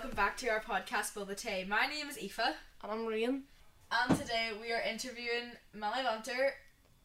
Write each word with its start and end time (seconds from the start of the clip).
welcome 0.00 0.16
back 0.16 0.34
to 0.34 0.48
our 0.48 0.60
podcast, 0.62 1.06
Spill 1.08 1.26
the 1.26 1.34
Tea. 1.34 1.62
My 1.68 1.86
name 1.86 2.08
is 2.08 2.16
Aoife, 2.16 2.38
And 2.82 2.90
I'm 2.90 3.04
Rian. 3.04 3.42
and 3.92 4.18
today 4.18 4.48
we 4.58 4.72
are 4.72 4.80
interviewing 4.80 5.52
Mammy 5.74 6.02
Banter, 6.02 6.54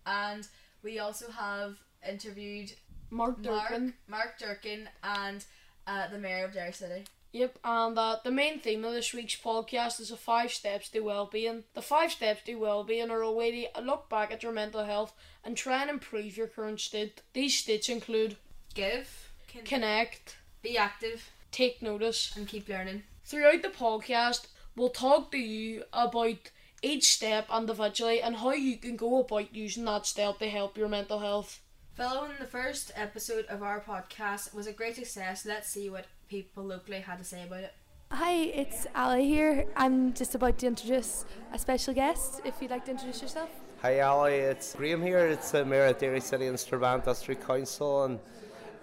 and 0.05 0.47
we 0.81 0.99
also 0.99 1.29
have 1.29 1.75
interviewed 2.09 2.71
Mark 3.09 3.43
Mark, 3.43 3.67
Durkin. 3.67 3.93
Mark 4.07 4.39
Durkin 4.39 4.87
and 5.03 5.43
uh, 5.85 6.07
the 6.07 6.17
Mayor 6.17 6.45
of 6.45 6.53
Derry 6.53 6.71
City. 6.71 7.03
Yep, 7.33 7.59
and 7.65 7.99
uh, 7.99 8.19
the 8.23 8.31
main 8.31 8.59
theme 8.61 8.85
of 8.85 8.93
this 8.93 9.13
week's 9.13 9.35
podcast 9.35 9.99
is 9.99 10.07
the 10.07 10.15
five 10.15 10.53
steps 10.53 10.87
to 10.91 11.01
well-being. 11.01 11.65
The 11.73 11.81
five 11.81 12.13
steps 12.13 12.43
to 12.45 12.55
well-being 12.55 13.11
are 13.11 13.21
a 13.21 13.29
way 13.31 13.67
to 13.73 13.81
look 13.81 14.07
back 14.07 14.31
at 14.31 14.41
your 14.41 14.53
mental 14.53 14.85
health 14.85 15.11
and 15.43 15.57
try 15.57 15.81
and 15.81 15.89
improve 15.89 16.37
your 16.37 16.47
current 16.47 16.79
state. 16.79 17.23
These 17.33 17.57
states 17.57 17.89
include 17.89 18.37
Give, 18.73 19.33
con- 19.51 19.63
connect, 19.63 20.37
be 20.61 20.77
active, 20.77 21.29
take 21.55 21.81
notice. 21.81 22.33
and 22.35 22.47
keep 22.47 22.67
learning. 22.67 23.03
Throughout 23.23 23.61
the 23.61 23.69
podcast, 23.69 24.47
we'll 24.75 24.89
talk 24.89 25.31
to 25.31 25.37
you 25.37 25.83
about 25.93 26.51
each 26.81 27.13
step 27.13 27.47
individually 27.55 28.21
and 28.21 28.35
how 28.35 28.51
you 28.51 28.77
can 28.77 28.95
go 28.97 29.21
about 29.21 29.55
using 29.55 29.85
that 29.85 30.05
step 30.05 30.37
to 30.39 30.49
help 30.49 30.77
your 30.77 30.89
mental 30.89 31.19
health. 31.19 31.61
Following 31.95 32.33
the 32.39 32.45
first 32.45 32.91
episode 32.95 33.45
of 33.45 33.63
our 33.63 33.79
podcast 33.79 34.53
was 34.53 34.67
a 34.67 34.73
great 34.73 34.95
success. 34.95 35.45
Let's 35.45 35.69
see 35.69 35.89
what 35.89 36.05
people 36.27 36.63
locally 36.63 36.99
had 36.99 37.19
to 37.19 37.23
say 37.23 37.43
about 37.43 37.63
it. 37.63 37.73
Hi, 38.11 38.33
it's 38.33 38.85
Ali 38.93 39.25
here. 39.25 39.65
I'm 39.77 40.13
just 40.13 40.35
about 40.35 40.57
to 40.59 40.67
introduce 40.67 41.25
a 41.53 41.57
special 41.57 41.93
guest. 41.93 42.41
If 42.43 42.61
you'd 42.61 42.71
like 42.71 42.85
to 42.85 42.91
introduce 42.91 43.21
yourself. 43.21 43.49
Hi 43.81 44.01
Ali, 44.01 44.35
it's 44.35 44.75
Graham 44.75 45.01
here. 45.01 45.25
It's 45.25 45.51
the 45.51 45.63
Mayor 45.63 45.85
of 45.85 45.97
Derry 45.97 46.19
City 46.19 46.47
and 46.47 46.59
Strabane 46.59 47.01
District 47.01 47.45
Council 47.45 48.03
and 48.03 48.19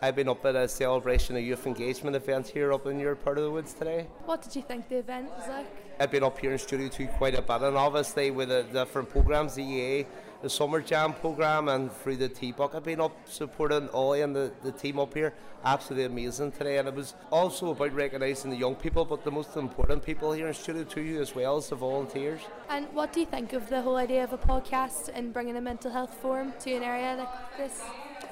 I've 0.04 0.16
been 0.16 0.28
up 0.28 0.44
at 0.44 0.56
a 0.56 0.66
celebration 0.66 1.36
of 1.36 1.44
youth 1.44 1.64
engagement 1.64 2.16
event 2.16 2.48
here 2.48 2.72
up 2.72 2.88
in 2.88 2.98
your 2.98 3.14
part 3.14 3.38
of 3.38 3.44
the 3.44 3.50
woods 3.52 3.72
today. 3.72 4.08
What 4.24 4.42
did 4.42 4.56
you 4.56 4.62
think 4.62 4.88
the 4.88 4.96
event 4.96 5.30
was 5.30 5.46
like? 5.46 5.66
I've 6.00 6.10
been 6.10 6.24
up 6.24 6.36
here 6.40 6.50
in 6.50 6.58
Studio 6.58 6.88
2 6.88 7.06
quite 7.06 7.38
a 7.38 7.40
bit 7.40 7.62
and 7.62 7.76
obviously 7.76 8.32
with 8.32 8.48
the 8.48 8.64
different 8.72 9.08
programmes, 9.08 9.54
the 9.54 9.62
EA, 9.62 10.06
the 10.42 10.50
Summer 10.50 10.80
Jam 10.80 11.12
programme 11.12 11.68
and 11.68 11.92
through 11.92 12.16
the 12.16 12.28
T:BUC, 12.28 12.74
I've 12.74 12.82
been 12.82 13.00
up 13.00 13.16
supporting 13.28 13.88
Ollie 13.90 14.22
and 14.22 14.34
the, 14.34 14.50
the 14.64 14.72
team 14.72 14.98
up 14.98 15.14
here. 15.14 15.34
Absolutely 15.64 16.06
amazing 16.06 16.50
today 16.50 16.78
and 16.78 16.88
it 16.88 16.94
was 16.94 17.14
also 17.30 17.70
about 17.70 17.94
recognising 17.94 18.50
the 18.50 18.56
young 18.56 18.74
people 18.74 19.04
but 19.04 19.22
the 19.22 19.30
most 19.30 19.56
important 19.56 20.02
people 20.04 20.32
here 20.32 20.48
in 20.48 20.54
Studio 20.54 20.82
2 20.82 21.20
as 21.20 21.36
well 21.36 21.58
as 21.58 21.68
the 21.68 21.76
volunteers. 21.76 22.40
And 22.68 22.92
what 22.92 23.12
do 23.12 23.20
you 23.20 23.26
think 23.26 23.52
of 23.52 23.68
the 23.68 23.80
whole 23.80 23.98
idea 23.98 24.24
of 24.24 24.32
a 24.32 24.38
podcast 24.38 25.10
and 25.14 25.32
bringing 25.32 25.56
a 25.56 25.60
mental 25.60 25.92
health 25.92 26.14
forum 26.20 26.54
to 26.58 26.74
an 26.74 26.82
area 26.82 27.14
like 27.16 27.56
this? 27.56 27.80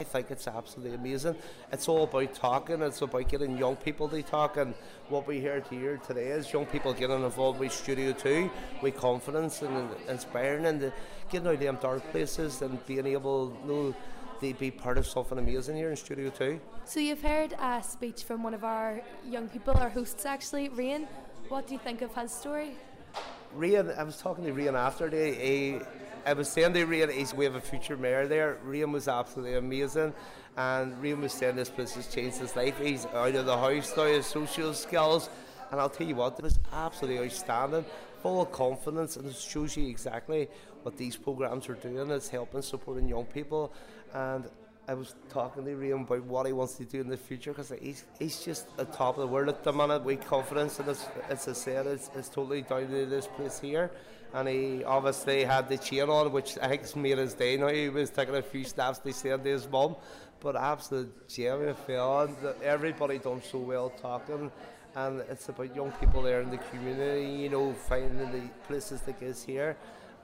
I 0.01 0.05
think 0.05 0.31
it's 0.31 0.49
absolutely 0.49 0.95
amazing. 0.95 1.37
It's 1.71 1.87
all 1.87 2.05
about 2.05 2.35
talking, 2.35 2.81
it's 2.81 3.03
about 3.03 3.29
getting 3.29 3.59
young 3.59 3.77
people 3.77 4.09
to 4.09 4.23
talk, 4.23 4.57
and 4.57 4.73
what 5.11 5.27
we 5.27 5.43
heard 5.43 5.67
here 5.69 5.99
today 5.99 6.29
is 6.29 6.51
young 6.51 6.65
people 6.65 6.95
getting 6.95 7.23
involved 7.23 7.61
with 7.61 7.71
Studio 7.71 8.13
2 8.13 8.51
with 8.81 8.97
confidence 8.97 9.61
and 9.61 9.91
inspiring 10.09 10.65
and 10.65 10.91
getting 11.31 11.49
out 11.49 11.55
of 11.55 11.61
them 11.61 11.79
dark 11.83 12.11
places 12.13 12.63
and 12.63 12.85
being 12.87 13.05
able 13.05 13.55
you 13.63 13.71
know, 13.71 13.95
to 14.41 14.55
be 14.55 14.71
part 14.71 14.97
of 14.97 15.07
something 15.07 15.39
amazing 15.39 15.77
here 15.77 15.91
in 15.91 15.97
Studio 15.97 16.31
2. 16.31 16.59
So 16.87 16.99
you've 16.99 17.21
heard 17.21 17.53
a 17.61 17.83
speech 17.83 18.25
from 18.25 18.43
one 18.43 18.55
of 18.55 18.65
our 18.65 19.03
young 19.29 19.51
people, 19.51 19.75
our 19.77 19.91
hosts 19.91 20.25
actually, 20.25 20.71
Rian. 20.71 21.07
What 21.51 21.67
do 21.67 21.75
you 21.75 21.79
think 21.79 22.01
of 22.01 22.15
his 22.15 22.33
story? 22.33 22.71
Rian, 23.55 23.99
I 23.99 24.03
was 24.05 24.17
talking 24.17 24.45
to 24.47 24.53
Rian 24.53 24.79
after 24.79 25.11
the, 25.11 25.35
he, 25.35 25.79
I 26.27 26.33
was 26.35 26.49
saying 26.49 26.75
to 26.75 26.87
Rian, 26.87 27.13
he's, 27.13 27.35
we 27.35 27.45
have 27.45 27.55
a 27.55 27.61
future 27.61 27.97
mayor 27.97 28.27
there. 28.27 28.59
Rian 28.67 28.93
was 28.93 29.09
absolutely 29.09 29.57
amazing, 29.57 30.13
and 30.57 30.95
Rian 31.03 31.21
was 31.21 31.33
saying 31.33 31.57
this 31.57 31.71
place 31.71 31.95
has 31.95 32.07
changed 32.07 32.39
his 32.39 32.55
life. 32.57 32.79
He's 32.79 33.07
out 33.07 33.35
of 33.35 33.47
the 33.47 33.57
house 33.57 33.97
now, 33.97 34.05
his 34.05 34.27
social 34.27 34.75
skills, 34.75 35.31
and 35.71 35.81
I'll 35.81 35.89
tell 35.89 36.07
you 36.07 36.17
what, 36.17 36.39
it 36.39 36.43
was 36.43 36.59
absolutely 36.73 37.25
outstanding, 37.25 37.85
full 38.23 38.43
of 38.43 38.53
confidence, 38.53 39.17
and 39.17 39.27
it 39.27 39.37
shows 39.37 39.77
you 39.77 39.89
exactly 39.89 40.49
what 40.83 40.97
these 40.97 41.17
programs 41.17 41.69
are 41.69 41.75
doing. 41.75 42.11
It's 42.11 42.29
helping 42.29 42.63
supporting 42.63 43.09
young 43.09 43.25
people, 43.27 43.73
and 44.13 44.45
I 44.91 44.95
was 44.95 45.15
talking 45.29 45.65
to 45.65 45.71
Rian 45.71 46.03
about 46.03 46.25
what 46.25 46.47
he 46.47 46.53
wants 46.53 46.75
to 46.75 46.85
do 46.85 47.01
in 47.01 47.09
the 47.09 47.17
future 47.17 47.53
because 47.53 47.73
he's, 47.81 48.05
he's 48.19 48.41
just 48.41 48.67
at 48.77 48.93
top 48.93 49.17
of 49.17 49.21
the 49.21 49.27
world 49.29 49.49
at 49.49 49.63
the 49.63 49.73
minute 49.73 50.03
with 50.03 50.27
confidence 50.27 50.81
and 50.81 50.89
it's, 50.89 51.07
as 51.29 51.47
I 51.47 51.53
said 51.53 51.87
it's, 51.87 52.11
it's 52.17 52.29
totally 52.29 52.63
down 52.63 52.89
to 52.89 53.07
this 53.07 53.29
place 53.29 53.61
here 53.61 53.93
and 54.33 54.49
he 54.49 54.85
obviously 54.85 55.45
had 55.45 55.69
the 55.69 55.79
chain 55.79 56.09
on 56.09 56.33
which 56.33 56.57
I 56.63 56.69
think 56.69 56.97
made 56.97 57.19
his 57.19 57.35
day 57.35 57.57
now 57.57 57.69
he 57.69 57.89
was 57.89 58.11
taking 58.11 58.37
a 58.37 58.43
few 58.43 58.65
steps 58.65 58.99
to 58.99 59.13
send 59.13 59.45
to 59.45 59.51
his 59.51 59.69
mum. 59.69 59.97
But 60.41 60.57
absolute 60.57 61.13
I 61.29 61.73
feel 61.87 62.31
everybody 62.63 63.19
done 63.19 63.43
so 63.43 63.59
well 63.59 63.91
talking. 63.91 64.51
And 64.97 65.21
it's 65.29 65.49
about 65.49 65.77
young 65.77 65.93
people 65.93 66.23
there 66.23 66.41
in 66.41 66.51
the 66.51 66.59
community 66.59 67.43
you 67.43 67.49
know 67.51 67.73
finding 67.73 68.33
the 68.33 68.49
places 68.67 69.03
like 69.07 69.21
this 69.21 69.43
here. 69.43 69.77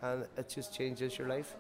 And 0.03 0.25
it 0.37 0.49
just 0.49 0.75
changes 0.75 1.19
your 1.19 1.28
life. 1.28 1.55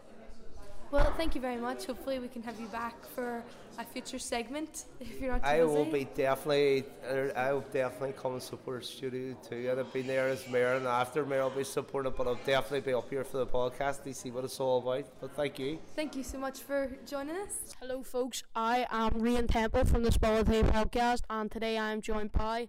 Well, 0.90 1.12
thank 1.16 1.34
you 1.34 1.40
very 1.40 1.56
much. 1.56 1.84
Hopefully, 1.86 2.18
we 2.18 2.28
can 2.28 2.42
have 2.44 2.58
you 2.60 2.68
back 2.68 2.94
for 3.14 3.42
a 3.78 3.84
future 3.84 4.18
segment 4.18 4.84
if 5.00 5.20
you're 5.20 5.32
not 5.32 5.42
too 5.42 5.48
I 5.48 5.58
busy. 5.60 5.72
will 5.74 5.84
be 5.84 6.04
definitely, 6.14 6.84
er, 7.10 7.32
I 7.36 7.52
will 7.52 7.64
definitely 7.72 8.14
come 8.20 8.32
and 8.34 8.42
support 8.42 8.84
Studio 8.84 9.36
2 9.48 9.68
and 9.70 9.80
I've 9.80 9.92
been 9.92 10.06
there 10.06 10.28
as 10.28 10.48
mayor 10.48 10.74
and 10.74 10.86
after 10.86 11.24
mayor 11.26 11.42
I'll 11.42 11.50
be 11.50 11.64
supporting 11.64 12.12
but 12.16 12.26
I'll 12.26 12.40
definitely 12.46 12.80
be 12.80 12.94
up 12.94 13.08
here 13.10 13.24
for 13.24 13.38
the 13.38 13.46
podcast 13.46 14.02
to 14.04 14.14
see 14.14 14.30
what 14.30 14.44
it's 14.44 14.58
all 14.60 14.78
about 14.78 15.04
but 15.20 15.32
thank 15.36 15.58
you. 15.58 15.78
Thank 15.94 16.16
you 16.16 16.22
so 16.22 16.38
much 16.38 16.60
for 16.60 16.96
joining 17.06 17.36
us. 17.36 17.74
Hello, 17.80 18.02
folks. 18.02 18.42
I 18.54 18.86
am 18.90 19.12
Rian 19.12 19.50
Temple 19.50 19.84
from 19.84 20.02
the 20.02 20.12
Spill 20.12 20.44
the 20.44 20.62
podcast, 20.64 21.22
and 21.28 21.50
today 21.50 21.76
I 21.78 21.92
am 21.92 22.00
joined 22.00 22.32
by 22.32 22.68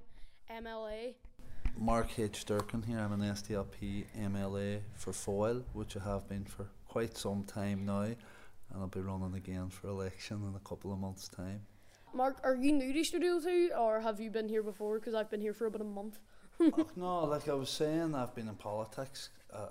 MLA. 0.52 1.14
Mark 1.80 2.18
H. 2.18 2.44
Durkin 2.46 2.82
here. 2.82 3.00
I'm 3.00 3.12
an 3.14 3.22
SDLP 3.22 4.06
MLA 4.20 4.80
for 4.96 5.14
Foyle, 5.14 5.64
which 5.74 5.96
I 5.96 6.04
have 6.04 6.28
been 6.28 6.44
for 6.46 6.66
quite 6.88 7.16
some 7.16 7.44
time 7.44 7.86
now, 7.86 8.08
and 8.74 8.82
I'll 8.82 8.88
be 8.88 9.00
running 9.02 9.36
again 9.36 9.70
for 9.70 9.88
election 9.88 10.44
in 10.48 10.56
a 10.56 10.68
couple 10.68 10.92
of 10.92 11.00
months' 11.00 11.28
time. 11.28 11.62
Mark, 12.14 12.40
are 12.44 12.56
you 12.56 12.72
new 12.72 12.94
to 12.94 13.04
Studio 13.04 13.40
2 13.40 13.72
or 13.78 14.00
have 14.00 14.20
you 14.20 14.30
been 14.32 14.48
here 14.50 14.64
before? 14.64 15.00
Because 15.00 15.14
I've 15.14 15.30
been 15.30 15.42
here 15.42 15.54
for 15.54 15.68
about 15.68 15.82
a 15.82 15.86
month. 15.86 16.20
oh, 16.60 16.88
no, 16.96 17.26
like 17.26 17.48
I 17.50 17.54
was 17.54 17.70
saying, 17.70 18.16
I've 18.16 18.34
been 18.34 18.48
in 18.48 18.56
politics 18.56 19.30
uh, 19.54 19.68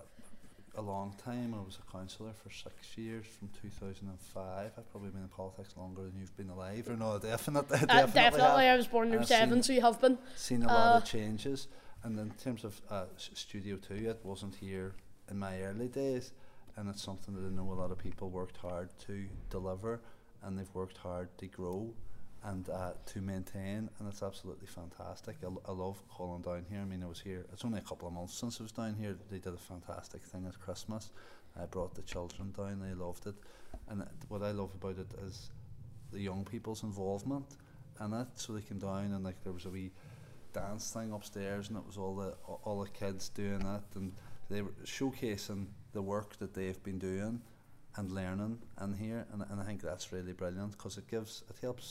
a 0.77 0.83
long 0.83 1.15
time. 1.25 1.55
I 1.55 1.59
was 1.65 1.79
a 1.87 1.91
councillor 1.91 2.33
for 2.35 2.51
six 2.51 2.97
years 2.97 3.25
from 3.27 3.49
2005. 3.63 4.71
I've 4.79 4.91
probably 4.91 5.11
been 5.11 5.23
in 5.23 5.29
politics 5.29 5.75
longer 5.77 6.03
than 6.03 6.13
you've 6.21 6.37
been 6.37 6.51
alive. 6.51 6.89
Or 6.89 6.97
no, 6.97 7.19
definitely, 7.23 7.79
Uh, 7.89 8.07
definitely, 8.07 8.65
have. 8.67 8.75
I 8.75 8.77
was 8.77 8.87
born 8.87 9.13
in 9.13 9.19
I've 9.21 9.27
07, 9.27 9.63
so 9.63 9.73
you 9.73 9.81
have 9.81 10.01
been. 10.01 10.19
seen 10.37 10.63
a 10.63 10.67
lot 10.67 10.95
Uh, 10.95 10.97
of 10.99 11.05
changes. 11.05 11.69
And 12.05 12.19
in 12.21 12.31
terms 12.33 12.63
of 12.63 12.81
uh, 12.91 13.07
Studio 13.17 13.77
2, 13.77 13.95
it 14.11 14.21
wasn't 14.23 14.55
here 14.55 14.93
in 15.29 15.39
my 15.39 15.61
early 15.63 15.89
days. 15.89 16.33
And 16.77 16.89
it's 16.89 17.03
something 17.03 17.35
that 17.35 17.47
I 17.47 17.51
know 17.51 17.73
a 17.73 17.75
lot 17.75 17.91
of 17.91 17.99
people 17.99 18.31
worked 18.31 18.59
hard 18.59 18.91
to 19.07 19.27
deliver 19.51 20.01
and 20.43 20.59
they've 20.59 20.75
worked 20.75 20.99
hard 20.99 21.29
to 21.39 21.47
grow 21.47 21.95
and 22.45 22.69
uh, 22.69 22.93
to 23.07 23.21
maintain. 23.21 23.89
And 23.99 24.09
it's 24.09 24.23
absolutely 24.23 24.67
fantastic. 24.67 25.37
I, 25.43 25.47
l- 25.47 25.63
I 25.67 25.73
love 25.73 26.03
calling 26.09 26.43
down 26.43 26.67
here. 26.69 26.81
I 26.81 26.85
mean, 26.85 27.03
I 27.03 27.07
was 27.07 27.21
here, 27.21 27.47
it's 27.53 27.65
only 27.65 27.79
a 27.79 27.83
couple 27.83 28.07
of 28.07 28.15
months 28.15 28.35
since 28.35 28.61
I 28.61 28.65
was 28.65 28.73
down 28.73 28.95
here. 28.95 29.17
They 29.31 29.39
did 29.39 29.55
a 29.55 29.59
fantastic 29.59 30.23
thing 30.23 30.47
at 30.47 30.61
Christmas. 30.61 31.11
I 31.59 31.65
brought 31.65 31.95
the 31.95 32.03
children 32.03 32.53
down, 32.55 32.81
they 32.81 32.95
loved 32.95 33.27
it. 33.27 33.35
And 33.89 34.03
it, 34.03 34.09
what 34.29 34.43
I 34.43 34.51
love 34.51 34.75
about 34.75 34.99
it 34.99 35.09
is 35.25 35.51
the 36.13 36.21
young 36.21 36.45
people's 36.45 36.83
involvement 36.83 37.47
and 37.99 38.13
that 38.13 38.29
so 38.35 38.53
they 38.53 38.61
came 38.61 38.79
down 38.79 39.13
and 39.13 39.25
like 39.25 39.43
there 39.43 39.53
was 39.53 39.65
a 39.65 39.71
wee 39.71 39.91
dance 40.53 40.91
thing 40.91 41.13
upstairs 41.13 41.69
and 41.69 41.77
it 41.77 41.87
was 41.87 41.97
all 41.97 42.15
the 42.15 42.35
all 42.65 42.81
the 42.83 42.91
kids 42.91 43.29
doing 43.31 43.59
that 43.61 43.83
and 43.95 44.13
they 44.49 44.63
were 44.63 44.73
showcasing 44.85 45.67
the 45.97 46.03
work 46.03 46.39
that 46.39 46.53
they've 46.53 46.83
been 46.85 46.99
doing 46.99 47.41
and 47.97 48.13
learning 48.13 48.59
in 48.85 48.93
here 48.93 49.25
and, 49.33 49.43
and 49.51 49.59
I 49.63 49.65
think 49.65 49.81
that's 49.81 50.13
really 50.13 50.35
brilliant 50.35 50.73
because 50.73 50.99
it 50.99 51.09
gives 51.09 51.43
it 51.49 51.57
helps 51.63 51.87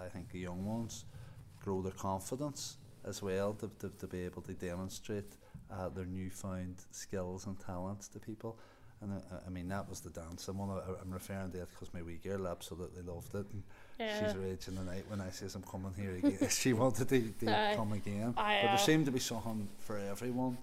I 0.00 0.08
think 0.08 0.32
the 0.32 0.38
young 0.48 0.64
ones 0.64 1.04
grow 1.62 1.82
their 1.82 1.92
confidence 2.10 2.76
as 3.04 3.22
well 3.22 3.52
to, 3.60 3.70
to, 3.80 3.88
to 4.00 4.06
be 4.06 4.20
able 4.24 4.42
to 4.42 4.54
demonstrate 4.54 5.32
uh, 5.70 5.90
their 5.90 6.06
newfound 6.06 6.76
skills 6.90 7.46
and 7.46 7.56
talents 7.60 8.08
to 8.08 8.18
people 8.18 8.56
and 9.02 9.12
uh, 9.12 9.46
I 9.46 9.50
mean 9.50 9.68
that 9.68 9.86
was 9.90 10.00
the 10.00 10.10
dance 10.22 10.48
I'm, 10.48 10.58
on, 10.60 10.70
I'm 11.02 11.12
referring 11.12 11.50
to 11.52 11.58
it 11.64 11.68
because 11.70 11.92
my 11.92 12.00
wee 12.00 12.18
girl 12.28 12.48
absolutely 12.48 13.02
loved 13.02 13.34
it 13.34 13.46
and 13.52 13.62
Yeah. 13.98 14.18
she's 14.18 14.34
raging 14.36 14.76
the 14.76 14.84
night 14.92 15.04
when 15.10 15.20
I 15.20 15.30
says 15.38 15.54
I'm 15.54 15.62
coming 15.74 15.92
here 16.02 16.14
again. 16.20 16.48
she 16.62 16.72
wanted 16.72 17.06
to, 17.12 17.18
to 17.40 17.46
come 17.76 17.92
again. 17.92 18.32
But 18.34 18.42
uh, 18.64 18.66
there 18.72 18.78
seemed 18.90 19.04
to 19.04 19.12
be 19.12 19.20
something 19.20 19.68
for 19.86 19.98
everyone. 19.98 20.56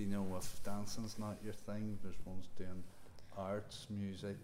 Do 0.00 0.06
you 0.06 0.12
know 0.12 0.34
if 0.38 0.62
dancing's 0.62 1.18
not 1.18 1.36
your 1.44 1.52
thing, 1.52 1.98
there's 2.02 2.16
ones 2.24 2.48
doing 2.56 2.82
arts, 3.36 3.86
music, 3.90 4.38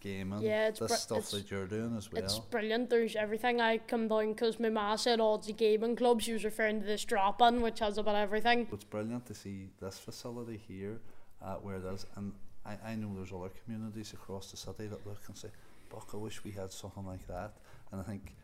gaming. 0.00 0.42
Yeah, 0.42 0.68
it's 0.68 0.78
this 0.78 1.00
stuff 1.00 1.28
that 1.32 1.50
you're 1.50 1.66
doing 1.66 1.96
as 1.96 2.12
well. 2.12 2.22
It's 2.22 2.38
brilliant. 2.38 2.88
There's 2.88 3.16
everything. 3.16 3.60
I 3.60 3.78
come 3.78 4.06
down 4.06 4.28
because 4.30 4.60
my 4.60 4.68
ma 4.68 4.94
said, 4.94 5.18
oh, 5.18 5.34
it's 5.34 5.48
a 5.48 5.54
gaming 5.54 5.96
club. 5.96 6.22
She 6.22 6.32
was 6.32 6.44
referring 6.44 6.78
to 6.82 6.86
this 6.86 7.04
drop-in, 7.04 7.62
which 7.62 7.80
has 7.80 7.98
about 7.98 8.14
everything. 8.14 8.68
It's 8.70 8.84
brilliant 8.84 9.26
to 9.26 9.34
see 9.34 9.70
this 9.80 9.98
facility 9.98 10.60
here 10.68 11.00
uh, 11.44 11.56
where 11.56 11.78
it 11.78 11.84
is, 11.84 12.06
and 12.14 12.32
I, 12.64 12.78
I 12.86 12.94
know 12.94 13.12
there's 13.16 13.32
other 13.32 13.50
communities 13.64 14.12
across 14.12 14.52
the 14.52 14.56
city 14.56 14.86
that 14.86 15.04
look 15.04 15.22
and 15.26 15.36
say, 15.36 15.48
"Buck, 15.90 16.10
I 16.14 16.16
wish 16.16 16.44
we 16.44 16.52
had 16.52 16.70
something 16.70 17.04
like 17.04 17.26
that." 17.26 17.56
And 17.90 18.00
I 18.00 18.04
think 18.04 18.36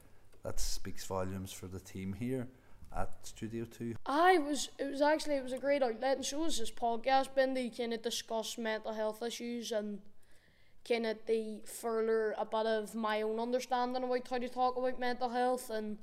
that 0.43 0.59
speaks 0.59 1.05
volumes 1.05 1.53
for 1.53 1.69
the 1.69 1.79
team 1.79 2.15
here, 2.15 2.49
at 2.97 3.11
Studio 3.23 3.65
Two. 3.65 3.95
I 4.07 4.39
was 4.39 4.71
it 4.79 4.91
was 4.91 5.03
actually 5.03 5.37
it 5.37 5.43
was 5.43 5.53
a 5.53 5.59
great 5.59 5.83
outlet 5.83 6.17
and 6.17 6.25
so 6.25 6.41
was 6.41 6.59
this 6.59 6.71
podcast 6.71 7.35
been 7.35 7.55
to 7.55 7.69
kind 7.71 7.95
of 7.95 8.03
discuss 8.03 8.59
mental 8.59 8.93
health 8.93 9.23
issues 9.23 9.73
and 9.73 10.01
kind 10.87 11.07
of 11.07 11.19
the 11.27 11.61
further 11.65 12.35
a 12.39 12.45
bit 12.45 12.67
of 12.67 12.95
my 12.95 13.23
own 13.23 13.39
understanding 13.39 14.03
about 14.03 14.29
how 14.29 14.39
to 14.39 14.49
talk 14.49 14.77
about 14.77 14.99
mental 14.99 15.29
health 15.29 15.71
and 15.71 15.99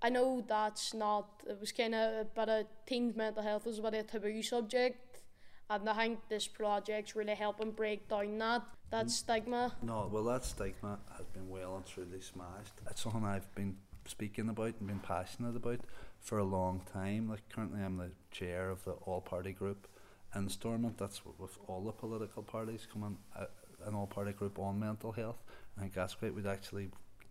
I 0.00 0.08
know 0.08 0.44
that's 0.46 0.94
not 0.94 1.42
it 1.48 1.58
was 1.60 1.72
kind 1.72 1.94
of 1.94 2.12
a 2.12 2.24
bit 2.24 2.48
of 2.48 2.66
teens 2.86 3.16
mental 3.16 3.42
health 3.42 3.66
was 3.66 3.78
a 3.78 3.82
bit 3.82 3.94
of 3.94 4.00
a 4.00 4.02
taboo 4.04 4.42
subject 4.42 5.22
and 5.70 5.88
I 5.88 5.94
think 5.94 6.18
this 6.28 6.46
project's 6.46 7.16
really 7.16 7.34
helping 7.34 7.70
break 7.70 8.08
down 8.08 8.38
that 8.38 8.62
that 8.92 9.06
mm. 9.06 9.10
stigma. 9.10 9.72
No, 9.82 10.08
well, 10.12 10.24
that 10.24 10.44
stigma 10.44 10.98
has 11.16 11.26
been 11.26 11.48
well 11.48 11.76
and 11.76 11.86
truly 11.86 12.20
smashed. 12.20 12.74
It's 12.88 13.02
something 13.02 13.24
I've 13.24 13.52
been 13.54 13.76
speaking 14.06 14.48
about 14.48 14.74
and 14.78 14.86
been 14.86 15.00
passionate 15.00 15.56
about 15.56 15.80
for 16.22 16.38
a 16.38 16.44
long 16.44 16.80
time. 16.92 17.28
Like 17.28 17.46
currently, 17.50 17.82
I'm 17.82 17.98
the 17.98 18.10
chair 18.30 18.70
of 18.70 18.84
the 18.84 18.92
all-party 18.92 19.52
group 19.52 19.88
in 20.34 20.48
Stormont. 20.48 20.96
That's 20.96 21.20
with 21.38 21.58
all 21.66 21.82
the 21.82 21.92
political 21.92 22.42
parties 22.42 22.86
coming 22.90 23.18
uh, 23.36 23.46
an 23.84 23.94
all-party 23.94 24.32
group 24.32 24.58
on 24.58 24.78
mental 24.78 25.12
health. 25.12 25.42
I 25.76 25.82
think 25.82 25.94
that's 25.94 26.14
great. 26.14 26.34
We'd 26.34 26.46
actually 26.46 26.90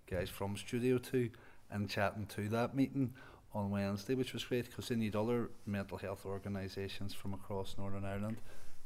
guys 0.09 0.29
from 0.29 0.57
Studio 0.57 0.97
Two 0.97 1.29
and 1.71 1.89
chatting 1.89 2.25
to 2.27 2.49
that 2.49 2.75
meeting 2.75 3.13
on 3.53 3.69
Wednesday, 3.69 4.13
which 4.13 4.33
was 4.33 4.43
great 4.43 4.65
because 4.65 4.89
they 4.89 4.95
need 4.95 5.15
other 5.15 5.49
mental 5.65 5.97
health 5.97 6.25
organisations 6.25 7.13
from 7.13 7.33
across 7.33 7.75
Northern 7.77 8.05
Ireland 8.05 8.37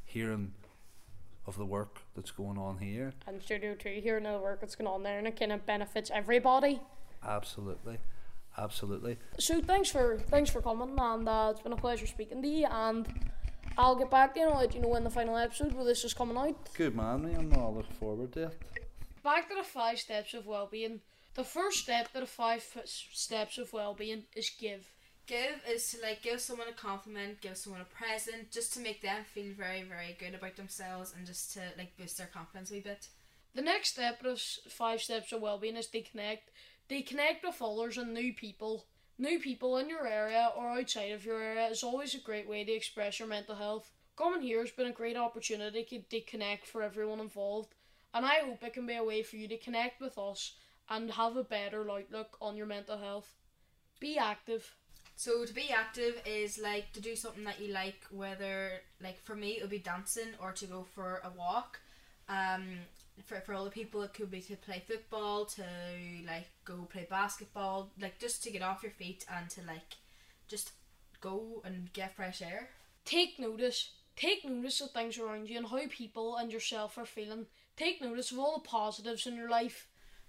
hearing 0.05 0.53
of 1.47 1.57
the 1.57 1.65
work 1.65 2.01
that's 2.15 2.31
going 2.31 2.57
on 2.57 2.77
here. 2.77 3.13
And 3.27 3.41
Studio 3.41 3.75
2 3.75 3.99
hearing 4.01 4.25
of 4.25 4.33
the 4.33 4.39
work 4.39 4.61
that's 4.61 4.75
going 4.75 4.87
on 4.87 5.03
there 5.03 5.17
and 5.17 5.27
it 5.27 5.39
kind 5.39 5.51
of 5.51 5.65
benefits 5.65 6.11
everybody. 6.13 6.81
Absolutely, 7.23 7.97
absolutely. 8.57 9.17
So 9.39 9.61
thanks 9.61 9.89
for 9.89 10.17
thanks 10.17 10.49
for 10.49 10.61
coming, 10.61 10.95
and 10.97 11.27
uh, 11.27 11.49
it's 11.51 11.61
been 11.61 11.73
a 11.73 11.77
pleasure 11.77 12.07
speaking 12.07 12.41
to 12.41 12.47
you. 12.47 12.67
And 12.69 13.07
I'll 13.77 13.95
get 13.95 14.09
back 14.11 14.33
to 14.33 14.39
you 14.39 14.45
and 14.45 14.55
I'll 14.55 14.61
let 14.61 14.73
you 14.75 14.81
know 14.81 14.89
when 14.89 15.03
the 15.03 15.09
final 15.09 15.37
episode 15.37 15.73
where 15.73 15.85
this 15.85 16.03
is 16.03 16.13
coming 16.13 16.37
out. 16.37 16.55
Good 16.75 16.95
man, 16.95 17.23
Liam. 17.23 17.57
I 17.57 17.67
look 17.69 17.91
forward 17.93 18.31
to 18.33 18.43
it. 18.43 18.61
Back 19.23 19.49
to 19.49 19.55
the 19.55 19.63
five 19.63 19.99
steps 19.99 20.33
of 20.33 20.45
well-being. 20.45 21.01
The 21.33 21.43
first 21.43 21.79
step 21.79 22.13
to 22.13 22.21
the 22.21 22.25
five 22.25 22.63
steps 22.85 23.57
of 23.57 23.73
well-being 23.73 24.23
is 24.35 24.49
give. 24.59 24.87
Give 25.27 25.59
is 25.67 25.89
to 25.91 26.01
like 26.01 26.21
give 26.21 26.39
someone 26.39 26.67
a 26.69 26.73
compliment, 26.73 27.41
give 27.41 27.57
someone 27.57 27.81
a 27.81 27.85
present, 27.85 28.51
just 28.51 28.73
to 28.75 28.79
make 28.79 29.01
them 29.01 29.23
feel 29.25 29.51
very, 29.57 29.81
very 29.81 30.15
good 30.19 30.35
about 30.35 30.55
themselves 30.55 31.13
and 31.17 31.25
just 31.25 31.51
to 31.53 31.61
like 31.77 31.97
boost 31.97 32.17
their 32.19 32.27
confidence 32.27 32.69
a 32.71 32.75
wee 32.75 32.79
bit. 32.81 33.07
The 33.55 33.61
next 33.63 33.93
step 33.93 34.23
of 34.23 34.33
s- 34.33 34.59
five 34.69 35.01
steps 35.01 35.31
of 35.31 35.41
well-being 35.41 35.75
is 35.77 35.87
to 35.87 36.01
connect. 36.01 36.51
They 36.87 37.01
connect 37.01 37.43
with 37.43 37.61
others 37.61 37.97
and 37.97 38.13
new 38.13 38.33
people. 38.33 38.85
New 39.17 39.39
people 39.39 39.77
in 39.77 39.89
your 39.89 40.07
area 40.07 40.51
or 40.55 40.69
outside 40.69 41.11
of 41.11 41.25
your 41.25 41.41
area 41.41 41.67
is 41.67 41.83
always 41.83 42.13
a 42.13 42.19
great 42.19 42.47
way 42.47 42.63
to 42.63 42.71
express 42.71 43.19
your 43.19 43.27
mental 43.27 43.55
health. 43.55 43.91
Coming 44.17 44.41
here 44.41 44.59
has 44.61 44.71
been 44.71 44.87
a 44.87 44.91
great 44.91 45.17
opportunity 45.17 46.05
to 46.09 46.21
connect 46.21 46.67
for 46.67 46.81
everyone 46.81 47.19
involved, 47.19 47.73
and 48.13 48.25
I 48.25 48.39
hope 48.45 48.63
it 48.63 48.73
can 48.73 48.85
be 48.85 48.95
a 48.95 49.03
way 49.03 49.23
for 49.23 49.35
you 49.35 49.47
to 49.47 49.57
connect 49.57 49.99
with 49.99 50.17
us 50.17 50.53
and 50.89 51.11
have 51.11 51.35
a 51.35 51.43
better 51.43 51.89
outlook 51.89 52.37
on 52.41 52.55
your 52.55 52.65
mental 52.65 52.97
health. 52.97 53.33
Be 53.99 54.17
active. 54.17 54.75
So 55.17 55.45
to 55.45 55.53
be 55.53 55.69
active 55.69 56.21
is 56.25 56.59
like 56.59 56.91
to 56.93 57.01
do 57.01 57.15
something 57.15 57.45
that 57.45 57.61
you 57.61 57.73
like, 57.73 58.01
whether 58.11 58.81
like 59.01 59.19
for 59.23 59.35
me 59.35 59.51
it 59.51 59.61
would 59.61 59.69
be 59.69 59.79
dancing 59.79 60.29
or 60.41 60.51
to 60.53 60.65
go 60.65 60.85
for 60.93 61.21
a 61.23 61.29
walk. 61.37 61.79
Um, 62.29 62.79
for 63.23 63.39
for 63.41 63.53
other 63.53 63.69
people 63.69 64.01
it 64.01 64.13
could 64.13 64.31
be 64.31 64.41
to 64.41 64.55
play 64.57 64.83
football, 64.87 65.45
to 65.45 65.63
like 66.25 66.49
go 66.65 66.83
play 66.91 67.07
basketball, 67.09 67.91
like 67.99 68.19
just 68.19 68.43
to 68.43 68.51
get 68.51 68.61
off 68.61 68.83
your 68.83 68.91
feet 68.91 69.25
and 69.33 69.49
to 69.51 69.61
like 69.61 69.95
just 70.47 70.71
go 71.21 71.61
and 71.65 71.91
get 71.93 72.15
fresh 72.15 72.41
air. 72.41 72.69
Take 73.05 73.39
notice. 73.39 73.91
Take 74.15 74.45
notice 74.45 74.79
of 74.81 74.91
things 74.91 75.17
around 75.17 75.49
you 75.49 75.57
and 75.57 75.67
how 75.67 75.87
people 75.89 76.37
and 76.37 76.51
yourself 76.51 76.97
are 76.97 77.05
feeling. 77.05 77.47
Take 77.75 78.01
notice 78.01 78.31
of 78.31 78.39
all 78.39 78.53
the 78.57 78.67
positives 78.67 79.25
in 79.27 79.35
your 79.35 79.49
life. 79.49 79.87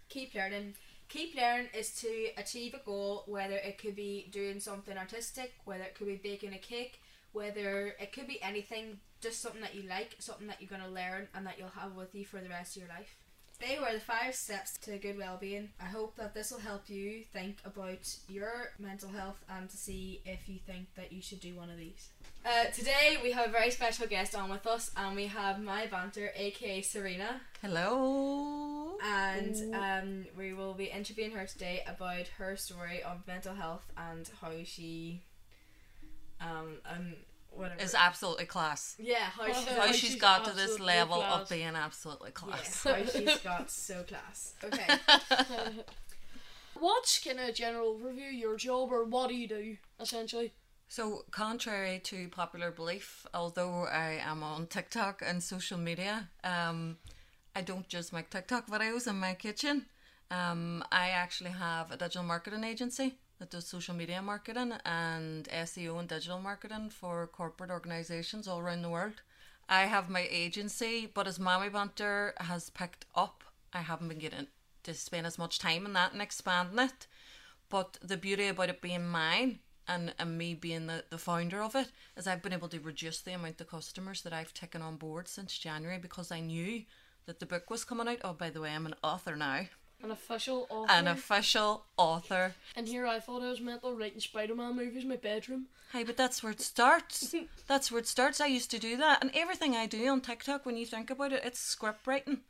keep 0.09 0.35
learning. 0.35 0.75
Keep 1.09 1.37
learning 1.37 1.69
is 1.75 1.91
to 2.01 2.29
achieve 2.37 2.75
a 2.75 2.79
goal, 2.85 3.25
whether 3.27 3.57
it 3.57 3.79
could 3.79 3.95
be 3.95 4.29
doing 4.33 4.59
something 4.61 4.97
artistic, 4.99 5.55
whether 5.65 5.85
it 5.85 5.95
could 5.95 6.07
be 6.09 6.17
baking 6.17 6.55
a 6.55 6.59
cake, 6.59 7.01
whether 7.33 7.95
it 8.01 8.13
could 8.13 8.27
be 8.27 8.43
anything, 8.43 8.99
just 9.27 9.43
something 9.43 9.61
that 9.61 9.75
you 9.75 9.89
like, 9.89 10.15
something 10.21 10.47
that 10.47 10.59
you're 10.61 10.71
going 10.71 10.83
to 10.83 10.89
learn 10.89 11.27
and 11.35 11.45
that 11.47 11.59
you'll 11.59 11.69
have 11.69 11.95
with 11.97 12.15
you 12.15 12.25
for 12.25 12.41
the 12.41 12.49
rest 12.49 12.77
of 12.77 12.83
your 12.83 12.89
life. 12.91 13.17
They 13.59 13.79
were 13.79 13.93
the 13.93 14.01
five 14.01 14.35
steps 14.35 14.77
to 14.83 14.99
good 14.99 15.17
well-being. 15.19 15.71
I 15.81 15.87
hope 15.87 16.15
that 16.17 16.35
this 16.35 16.51
will 16.51 16.61
help 16.61 16.89
you 16.91 17.25
think 17.33 17.57
about 17.65 18.15
your 18.29 18.71
mental 18.79 19.09
health 19.09 19.43
and 19.49 19.69
to 19.71 19.77
see 19.77 20.21
if 20.27 20.49
you 20.49 20.59
think 20.67 20.95
that 20.95 21.11
you 21.11 21.23
should 21.23 21.41
do 21.41 21.55
one 21.55 21.71
of 21.71 21.79
these. 21.79 22.11
Uh, 22.45 22.67
today 22.67 23.17
we 23.23 23.33
have 23.33 23.49
a 23.49 23.51
very 23.51 23.71
special 23.71 24.07
guest 24.07 24.37
on 24.37 24.49
with 24.51 24.67
us, 24.67 24.91
and 24.97 25.17
we 25.17 25.27
have 25.27 25.59
Mammy 25.59 25.89
Banter, 25.89 26.31
aka 26.37 26.81
Serena 26.83 27.41
Hello. 27.63 28.99
and 29.03 29.75
um, 29.75 30.27
we 30.39 30.53
will 30.53 30.75
be 30.75 30.85
interviewing 30.85 31.33
her 31.33 31.47
today 31.47 31.83
about 31.89 32.29
her 32.39 32.57
story 32.57 33.03
of 33.03 33.27
mental 33.27 33.55
health 33.55 33.91
and 33.97 34.31
how 34.41 34.53
she 34.65 35.23
um 36.41 36.77
um 36.89 37.15
whatever 37.59 37.81
Is 37.83 37.95
absolutely 37.95 38.47
class. 38.47 38.95
yeah 38.99 39.17
how, 39.37 39.47
she, 39.47 39.53
How 39.53 39.61
How 39.61 39.81
how, 39.81 39.87
she's 39.93 39.97
she's 39.97 40.17
got 40.21 40.45
to 40.45 40.53
this 40.53 40.79
level 40.81 41.17
class. 41.19 41.43
of 41.43 41.49
being 41.49 41.75
absolutely 41.77 42.31
yeah, 42.31 42.33
class. 42.47 42.85
how 42.85 43.05
she's 43.05 43.39
got 43.45 43.71
so 43.71 44.03
class 44.03 44.55
okay 44.65 44.87
What's 46.79 47.19
kind 47.25 47.41
of 47.41 47.55
general 47.55 47.99
overview 47.99 48.39
your 48.39 48.57
job 48.57 48.93
or 48.93 49.05
what 49.05 49.29
do 49.29 49.35
you 49.35 49.49
do 49.49 49.77
essentially? 50.01 50.53
So, 50.89 51.25
contrary 51.31 52.01
to 52.05 52.29
popular 52.29 52.71
belief, 52.71 53.27
although 53.35 53.87
I 53.87 54.21
am 54.23 54.43
on 54.43 54.67
TikTok 54.67 55.21
and 55.25 55.43
social 55.43 55.79
media, 55.79 56.29
um, 56.45 56.99
I 57.57 57.63
don't 57.63 57.89
just 57.89 58.13
make 58.13 58.31
TikTok 58.31 58.69
videos 58.69 59.09
in 59.09 59.19
my 59.19 59.35
kitchen. 59.35 59.87
Um, 60.31 60.85
I 60.93 61.09
actually 61.09 61.51
have 61.51 61.91
a 61.91 61.97
digital 61.97 62.23
marketing 62.23 62.63
agency 62.63 63.17
that 63.39 63.51
does 63.51 63.67
social 63.67 63.95
media 63.95 64.23
marketing 64.23 64.73
and 64.85 65.49
SEO 65.49 65.99
and 65.99 66.09
digital 66.09 66.41
marketing 66.41 66.91
for 66.91 67.27
corporate 67.27 67.71
organizations 67.71 68.49
all 68.49 68.59
around 68.59 68.83
the 68.83 68.89
world. 68.89 69.23
I 69.69 69.83
have 69.83 70.09
my 70.09 70.27
agency, 70.31 71.11
but 71.13 71.27
as 71.27 71.41
Mammy 71.41 71.69
Banter 71.69 72.35
has 72.39 72.71
picked 72.71 73.05
up, 73.15 73.43
I 73.73 73.81
haven't 73.81 74.09
been 74.09 74.19
getting 74.19 74.47
to 74.85 74.95
spend 74.95 75.27
as 75.27 75.39
much 75.39 75.59
time 75.59 75.85
in 75.85 75.93
that 75.95 76.13
and 76.13 76.23
expanding 76.23 76.79
it. 76.79 77.07
But 77.69 77.99
the 78.01 78.17
beauty 78.17 78.47
about 78.47 78.69
it 78.69 78.81
being 78.81 79.09
mine 79.09 79.59
and, 79.89 80.15
and 80.19 80.39
me 80.39 80.55
being 80.55 80.87
the, 80.87 81.05
the 81.11 81.19
founder 81.19 81.63
of 81.63 81.75
it 81.75 81.91
is 82.17 82.27
I've 82.27 82.43
been 82.43 82.53
able 82.53 82.69
to 82.69 82.81
reduce 82.81 83.21
the 83.21 83.35
amount 83.35 83.61
of 83.61 83.69
customers 83.69 84.23
that 84.23 84.33
I've 84.33 84.55
taken 84.55 84.83
on 84.83 84.97
board 84.97 85.29
since 85.29 85.59
January 85.59 85.99
because 85.99 86.31
I 86.31 86.41
knew 86.41 86.85
that 87.27 87.41
the 87.41 87.47
book 87.47 87.69
was 87.69 87.85
coming 87.85 88.09
out. 88.09 88.19
Oh, 88.23 88.33
by 88.33 88.51
the 88.51 88.61
way, 88.61 88.71
I'm 88.71 88.87
an 88.87 88.95
author 89.03 89.35
now. 89.35 89.67
An 90.03 90.11
official 90.11 90.67
author. 90.69 90.93
An 90.93 91.09
official 91.09 91.85
author. 91.97 92.55
and 92.77 92.87
here 92.87 93.07
I 93.07 93.19
thought 93.19 93.43
I 93.43 93.49
was 93.49 93.61
meant 93.61 93.83
to 93.83 93.93
writing 93.93 94.21
Spider-Man 94.21 94.77
movies 94.77 95.03
in 95.03 95.09
my 95.09 95.17
bedroom. 95.17 95.67
Hey, 95.93 96.05
but 96.05 96.17
that's 96.17 96.43
where 96.43 96.53
it 96.53 96.61
starts. 96.61 97.35
that's 97.67 97.91
where 97.91 98.01
it 98.01 98.07
starts. 98.07 98.41
I 98.41 98.47
used 98.47 98.71
to 98.73 98.79
do 98.79 98.97
that. 98.99 99.23
And 99.23 99.31
everything 99.35 99.75
I 99.75 99.87
do 99.87 100.07
on 100.09 100.21
TikTok, 100.21 100.67
when 100.67 100.77
you 100.77 100.87
think 100.87 101.11
about 101.11 101.33
it, 101.33 101.43
it's 101.45 101.59
script 101.59 102.07
writing. 102.07 102.41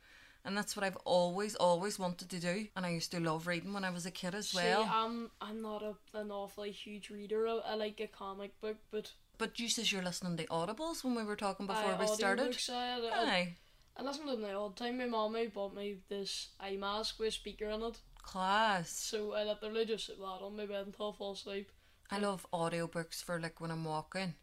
And 0.44 0.56
that's 0.56 0.76
what 0.76 0.84
I've 0.84 0.96
always, 1.04 1.56
always 1.56 1.98
wanted 1.98 2.30
to 2.30 2.38
do. 2.38 2.68
And 2.76 2.86
I 2.86 2.90
used 2.90 3.10
to 3.10 3.20
love 3.20 3.48
reading 3.48 3.72
when 3.72 3.84
I 3.84 3.90
was 3.90 4.06
a 4.06 4.12
kid 4.12 4.32
as 4.34 4.54
well. 4.54 4.84
See, 4.84 4.88
I'm 4.92 5.30
I'm 5.40 5.60
not 5.60 5.82
a, 5.82 5.94
an 6.16 6.30
awfully 6.30 6.70
huge 6.70 7.10
reader. 7.10 7.48
I, 7.48 7.60
I 7.66 7.74
like 7.74 8.00
a 8.00 8.06
comic 8.06 8.60
book, 8.60 8.76
but 8.92 9.10
but 9.38 9.58
you 9.58 9.68
says 9.68 9.90
you're 9.90 10.02
listening 10.04 10.36
to 10.36 10.44
audibles 10.46 11.02
when 11.02 11.16
we 11.16 11.24
were 11.24 11.34
talking 11.34 11.66
before 11.66 11.94
I 11.94 12.00
we 12.00 12.06
started. 12.06 12.52
audiobooks, 12.52 12.70
I, 12.70 13.00
I, 13.08 13.24
Aye. 13.24 13.54
I 13.98 14.02
listen 14.02 14.26
to 14.26 14.32
them 14.32 14.42
the 14.42 14.52
odd 14.52 14.76
time. 14.76 14.98
My 14.98 15.06
mommy 15.06 15.46
bought 15.46 15.74
me 15.74 15.98
this 16.08 16.48
eye 16.60 16.76
mask 16.76 17.18
with 17.18 17.28
a 17.28 17.32
speaker 17.32 17.70
in 17.70 17.82
it, 17.82 17.98
Class. 18.22 18.90
so 18.90 19.32
I 19.32 19.44
literally 19.44 19.86
just 19.86 20.06
sit 20.06 20.18
that 20.18 20.24
on 20.24 20.56
my 20.56 20.66
bed 20.66 20.86
until 20.86 21.12
I 21.14 21.16
fall 21.16 21.32
asleep. 21.32 21.70
I 22.10 22.18
love 22.18 22.46
audiobooks 22.52 23.24
for 23.24 23.40
like 23.40 23.60
when 23.60 23.70
I'm 23.70 23.84
walking. 23.84 24.34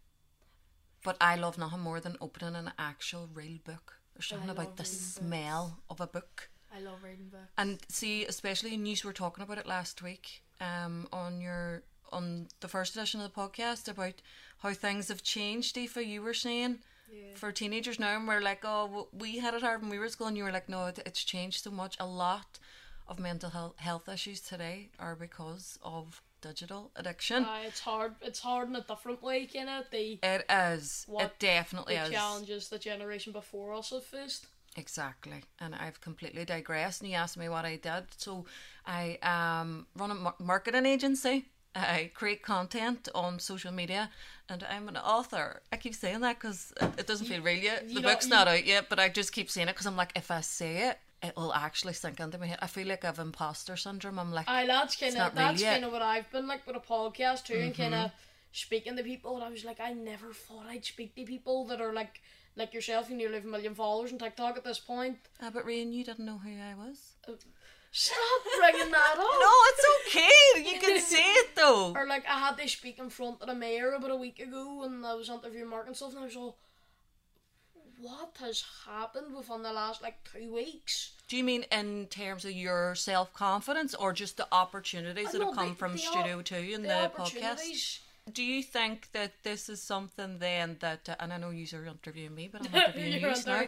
But 1.04 1.18
I 1.22 1.36
love 1.36 1.58
nothing 1.58 1.82
more 1.82 2.00
than 2.00 2.18
opening 2.22 2.56
an 2.56 2.72
actual 2.80 3.30
real 3.34 3.60
book. 3.64 4.00
There's 4.14 4.28
something 4.28 4.50
about 4.50 4.78
the 4.78 4.86
smell 4.86 5.80
of 5.90 6.00
a 6.00 6.08
book. 6.08 6.50
I 6.76 6.80
love 6.80 7.04
reading 7.04 7.28
books 7.30 7.52
And 7.58 7.80
see, 7.90 8.26
especially 8.26 8.74
in 8.74 8.84
news, 8.84 9.04
we 9.04 9.10
were 9.10 9.14
talking 9.14 9.44
about 9.44 9.58
it 9.58 9.68
last 9.68 10.02
week 10.02 10.44
um, 10.60 11.08
on 11.12 11.42
your 11.42 11.84
on 12.12 12.48
the 12.60 12.68
first 12.68 12.96
edition 12.96 13.22
of 13.22 13.34
the 13.34 13.40
podcast 13.40 13.88
about 13.90 14.22
how 14.60 14.72
things 14.74 15.08
have 15.08 15.24
changed. 15.24 15.78
Aoife, 15.78 15.98
you 15.98 16.22
were 16.22 16.34
saying 16.34 16.80
for 17.36 17.52
teenagers 17.52 18.00
now, 18.00 18.16
and 18.16 18.28
we're 18.28 18.42
like, 18.42 18.64
oh, 18.64 19.08
we 19.12 19.40
had 19.40 19.54
it 19.54 19.62
hard 19.62 19.82
when 19.82 19.90
we 19.90 20.00
were 20.00 20.06
at 20.06 20.12
school, 20.12 20.28
and 20.28 20.38
you 20.38 20.44
were 20.44 20.52
like, 20.52 20.70
no, 20.70 20.86
it, 20.86 21.00
it's 21.06 21.24
changed 21.24 21.64
so 21.64 21.72
much. 21.72 21.96
A 22.00 22.06
lot 22.06 22.60
of 23.08 23.20
mental 23.20 23.50
health 23.50 23.74
health 23.78 24.08
issues 24.08 24.40
today 24.42 24.90
are 25.00 25.16
because 25.16 25.78
of 25.84 26.22
digital 26.42 26.92
addiction. 26.96 27.44
Uh, 27.44 27.62
it's 27.66 27.80
hard. 27.80 28.16
It's 28.22 28.40
hard 28.40 28.70
in 28.70 28.76
a 28.76 28.82
different 28.82 29.22
way, 29.24 29.46
kind 29.46 29.70
of 29.70 29.86
the 29.92 30.20
it 30.22 30.46
is. 30.50 31.06
it 31.20 31.34
definitely 31.40 31.96
the 31.96 32.04
is. 32.04 32.10
challenges 32.12 32.70
the 32.70 32.80
generation 32.80 33.34
before 33.34 33.74
us 33.74 33.90
have 33.92 34.04
faced. 34.04 34.48
Exactly, 34.76 35.44
and 35.60 35.76
I've 35.76 36.02
completely 36.02 36.46
digressed. 36.46 37.02
And 37.02 37.10
you 37.10 37.16
asked 37.16 37.38
me 37.38 37.48
what 37.50 37.66
I 37.66 37.76
did, 37.78 38.06
so 38.18 38.46
I 38.86 39.18
um 39.22 39.88
run 39.96 40.12
a 40.12 40.44
marketing 40.44 40.86
agency, 40.86 41.46
I 41.76 42.12
create 42.14 42.44
content 42.44 43.10
on 43.16 43.40
social 43.40 43.72
media, 43.72 44.10
and 44.48 44.64
I'm 44.70 44.88
an 44.88 44.98
author. 44.98 45.62
I 45.72 45.78
keep 45.78 45.96
saying 45.96 46.22
that 46.22 46.40
because 46.40 46.72
it 46.98 47.08
doesn't 47.08 47.26
feel 47.28 47.42
real 47.42 47.58
yet. 47.58 47.88
The 47.92 48.02
book's 48.02 48.28
not 48.28 48.48
out 48.48 48.66
yet, 48.66 48.90
but 48.90 49.00
I 49.00 49.10
just 49.10 49.32
keep 49.32 49.50
saying 49.50 49.68
it 49.70 49.74
because 49.74 49.88
I'm 49.88 49.96
like, 49.96 50.12
if 50.16 50.30
I 50.30 50.42
say 50.42 50.90
it, 50.90 51.00
it 51.24 51.36
will 51.36 51.54
actually 51.54 51.94
sink 51.94 52.20
into 52.20 52.38
my 52.38 52.48
head. 52.48 52.60
I 52.62 52.68
feel 52.68 52.88
like 52.88 53.04
I 53.04 53.08
have 53.08 53.18
imposter 53.20 53.76
syndrome. 53.76 54.20
I'm 54.20 54.32
like, 54.32 54.48
Aye, 54.50 54.68
that's 54.68 54.96
kind 54.98 55.18
of 55.18 55.34
that's 55.34 55.64
kind 55.64 55.86
of 55.86 55.92
what 55.92 56.02
I've 56.02 56.30
been 56.32 56.48
like 56.48 56.68
with 56.68 56.76
a 56.76 56.80
podcast 56.80 57.46
too, 57.46 57.56
and 57.56 57.76
kind 57.76 57.96
of 57.96 58.12
speaking 58.52 58.96
to 58.98 59.04
people. 59.04 59.36
And 59.36 59.44
I 59.44 59.50
was 59.50 59.66
like, 59.66 59.80
I 59.80 59.94
never 59.94 60.32
thought 60.34 60.66
I'd 60.68 60.86
speak 60.86 61.16
to 61.16 61.24
people 61.24 61.66
that 61.68 61.82
are 61.82 61.94
like 61.94 62.22
like 62.56 62.74
yourself. 62.74 63.10
and 63.10 63.20
You 63.20 63.28
nearly 63.30 63.38
have 63.42 63.46
a 63.46 63.52
million 63.52 63.74
followers 63.74 64.12
on 64.12 64.20
TikTok 64.20 64.58
at 64.58 64.64
this 64.64 64.78
point. 64.80 65.18
ah, 65.42 65.50
but 65.52 65.66
Rain, 65.66 65.92
you 65.92 66.04
didn't 66.04 66.26
know 66.26 66.38
who 66.38 66.52
I 66.52 66.76
was. 66.76 67.14
Stop 67.96 68.18
bringing 68.60 68.92
that 68.92 69.12
up. 69.12 69.18
No, 69.20 69.52
it's 69.70 69.86
okay. 70.16 70.72
You 70.74 70.80
can 70.80 71.00
say 71.14 71.22
it 71.22 71.56
though. 71.56 71.94
Or 71.96 72.08
like 72.08 72.26
I 72.28 72.40
had 72.40 72.58
to 72.58 72.68
speak 72.68 72.98
in 72.98 73.10
front 73.12 73.40
of 73.42 73.48
the 73.48 73.54
mayor 73.54 73.94
about 73.94 74.10
a 74.10 74.16
week 74.16 74.40
ago, 74.40 74.82
and 74.84 75.06
I 75.06 75.14
was 75.14 75.30
interviewing 75.30 75.70
Mark 75.70 75.86
and 75.86 75.96
stuff, 75.96 76.10
and 76.12 76.20
I 76.20 76.26
was 76.26 76.36
all, 76.36 76.58
"What 78.00 78.36
has 78.40 78.64
happened 78.88 79.36
within 79.36 79.62
the 79.62 79.72
last 79.74 80.02
like 80.02 80.18
two 80.34 80.52
weeks?" 80.54 81.12
Do 81.28 81.38
you 81.38 81.44
mean 81.44 81.66
in 81.72 82.08
terms 82.08 82.46
of 82.46 82.52
your 82.52 82.96
self 82.96 83.32
confidence, 83.34 83.94
or 83.94 84.12
just 84.12 84.38
the 84.38 84.48
opportunities 84.52 85.32
that 85.32 85.40
No, 85.40 85.46
have 85.48 85.56
come 85.56 85.70
the- 85.70 85.76
from 85.76 85.92
the 85.94 85.98
Studio 86.00 86.40
op- 86.40 86.46
Two 86.46 86.72
and 86.74 86.84
the 86.86 87.12
the, 87.16 87.24
podcast? 87.24 88.00
Do 88.32 88.42
you 88.42 88.64
think 88.64 89.12
that 89.12 89.34
this 89.44 89.68
is 89.70 89.82
something 89.84 90.40
then 90.40 90.78
that, 90.80 91.10
uh, 91.10 91.16
and 91.20 91.34
I 91.34 91.38
know 91.38 91.50
you 91.50 91.68
are 91.78 91.86
interviewing 91.86 92.34
me, 92.34 92.48
but 92.52 92.62
I'm 92.66 92.74
interviewing 92.74 93.22
You're 93.22 93.36
now. 93.46 93.68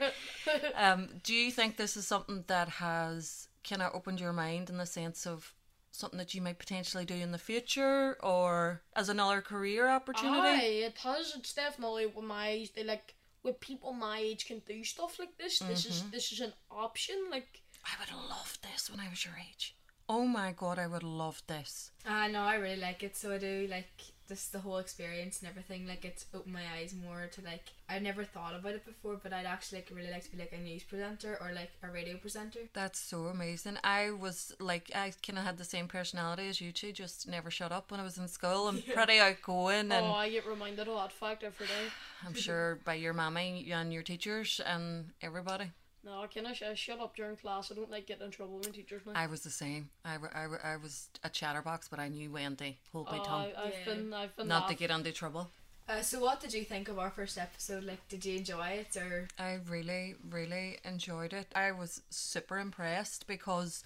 Um, 0.76 1.10
do 1.24 1.34
you 1.36 1.52
think 1.52 1.76
this 1.78 1.96
is 1.98 2.08
something 2.08 2.46
that 2.48 2.70
has 2.70 3.50
kind 3.68 3.82
of 3.82 3.94
opened 3.94 4.20
your 4.20 4.34
mind 4.34 4.70
in 4.70 4.78
the 4.78 4.86
sense 4.86 5.26
of 5.26 5.54
something 5.92 6.18
that 6.18 6.34
you 6.34 6.42
might 6.42 6.60
potentially 6.60 7.06
do 7.06 7.16
in 7.16 7.32
the 7.32 7.38
future, 7.38 8.18
or 8.22 8.82
as 8.96 9.10
another 9.10 9.42
career 9.42 9.90
opportunity? 9.90 10.40
Aye, 10.40 10.84
it 10.86 10.98
has. 11.00 11.36
It's 11.36 11.54
definitely 11.54 12.06
with 12.06 12.26
my 12.26 12.50
age. 12.50 12.74
They 12.74 12.84
like 12.84 13.16
with 13.44 13.60
people 13.60 13.94
my 13.94 14.20
age 14.20 14.46
can 14.46 14.62
do 14.68 14.84
stuff 14.84 15.20
like 15.20 15.38
this. 15.38 15.60
This 15.60 15.86
is 15.86 16.02
mm-hmm. 16.02 16.12
this 16.12 16.32
is 16.32 16.42
an 16.42 16.54
option. 16.70 17.16
Like 17.30 17.62
I 17.86 18.00
would 18.00 18.10
have 18.10 18.30
loved 18.30 18.64
this 18.64 18.90
when 18.90 19.00
I 19.00 19.10
was 19.10 19.24
your 19.24 19.36
age. 19.38 19.76
Oh 20.08 20.26
my 20.26 20.52
god, 20.52 20.78
I 20.78 20.88
would 20.88 21.04
love 21.04 21.42
this. 21.48 21.92
I 22.06 22.28
know 22.28 22.42
I 22.42 22.56
really 22.56 22.80
like 22.80 23.02
it, 23.02 23.18
so 23.18 23.34
I 23.34 23.40
do 23.40 23.68
like 23.70 23.90
just 24.28 24.52
the 24.52 24.60
whole 24.60 24.78
experience 24.78 25.40
and 25.42 25.50
everything. 25.50 25.88
Like 25.88 26.06
it's 26.06 26.26
opened 26.34 26.54
my 26.54 26.64
eyes 26.78 26.94
more 26.94 27.28
to 27.32 27.42
like 27.42 27.74
I 27.90 27.98
never 28.00 28.24
thought 28.24 28.56
about 28.56 28.74
it 28.74 28.86
before, 28.86 29.20
but 29.22 29.34
I'd 29.34 29.46
actually 29.48 29.80
like 29.80 29.92
really 29.92 30.12
like 30.12 30.24
to 30.26 30.32
be 30.32 30.38
like 30.38 30.54
a 30.54 30.58
news 30.58 30.84
presenter 30.84 31.38
or 31.42 31.52
like 31.54 31.72
a 31.82 31.90
radio 31.90 32.18
presenter. 32.18 32.60
That's 32.74 33.00
so 33.00 33.26
amazing. 33.26 33.78
I 33.84 34.12
was 34.12 34.54
like, 34.60 34.92
I 34.94 35.12
kind 35.26 35.40
of 35.40 35.46
had 35.46 35.58
the 35.58 35.64
same 35.64 35.88
personality 35.88 36.50
as 36.50 36.62
you 36.62 36.72
two, 36.72 36.92
just 36.92 37.28
never 37.28 37.50
shut 37.50 37.72
up 37.72 37.90
when 37.90 38.00
I 38.00 38.04
was 38.04 38.18
in 38.18 38.28
school. 38.28 38.68
I'm 38.68 38.82
pretty 38.82 39.20
outgoing, 39.20 39.92
and 39.92 40.06
oh, 40.06 40.14
I 40.14 40.30
get 40.30 40.48
reminded 40.48 40.88
of 40.88 40.98
that 40.98 41.12
fact 41.12 41.44
every 41.44 41.66
day. 41.66 41.92
I'm 42.26 42.34
sure 42.34 42.80
by 42.86 42.94
your 42.96 43.14
mammy 43.14 43.72
and 43.72 43.92
your 43.92 44.04
teachers 44.04 44.62
and 44.66 45.12
everybody. 45.22 45.72
No, 46.06 46.22
I 46.22 46.28
kind 46.28 46.46
of 46.46 46.56
sh- 46.56 46.64
shut 46.80 47.00
up 47.00 47.16
during 47.16 47.36
class. 47.36 47.72
I 47.72 47.76
don't 47.76 47.90
like 47.90 48.06
getting 48.06 48.26
in 48.26 48.32
trouble 48.32 48.58
with 48.58 48.68
my 48.68 48.72
teachers 48.74 49.02
now. 49.06 49.14
I 49.16 49.26
was 49.26 49.42
the 49.42 49.50
same. 49.50 49.90
I, 50.06 50.18
wa- 50.18 50.30
I, 50.36 50.46
wa- 50.48 50.58
I 50.64 50.78
was 50.78 51.10
a 51.24 51.30
chatterbox, 51.30 51.88
but 51.88 52.00
I 52.00 52.10
knew 52.10 52.30
when 52.32 52.56
to 52.58 52.74
hold 52.92 53.08
my 53.12 53.20
Oh, 53.20 53.24
tongue, 53.24 53.48
I, 53.58 53.64
I've 53.68 53.74
Yeah. 53.74 53.86
been 53.94 54.14
I've 54.14 54.36
been 54.36 54.48
not 54.48 54.68
to 54.68 54.74
laugh- 54.74 54.78
get 54.80 54.92
into 54.92 55.12
trouble. 55.12 55.50
Uh, 55.90 56.02
so 56.02 56.20
what 56.20 56.40
did 56.40 56.54
you 56.54 56.64
think 56.64 56.90
of 56.90 56.98
our 57.00 57.10
first 57.12 57.38
episode? 57.38 57.84
Like, 57.84 58.08
did 58.08 58.24
you 58.26 58.38
enjoy 58.38 58.68
it 58.70 58.96
or? 58.98 59.28
I 59.38 59.60
really, 59.68 60.16
really 60.30 60.78
enjoyed 60.84 61.32
it. 61.34 61.52
I 61.56 61.72
was 61.72 62.02
super 62.10 62.58
impressed 62.60 63.26
because 63.28 63.84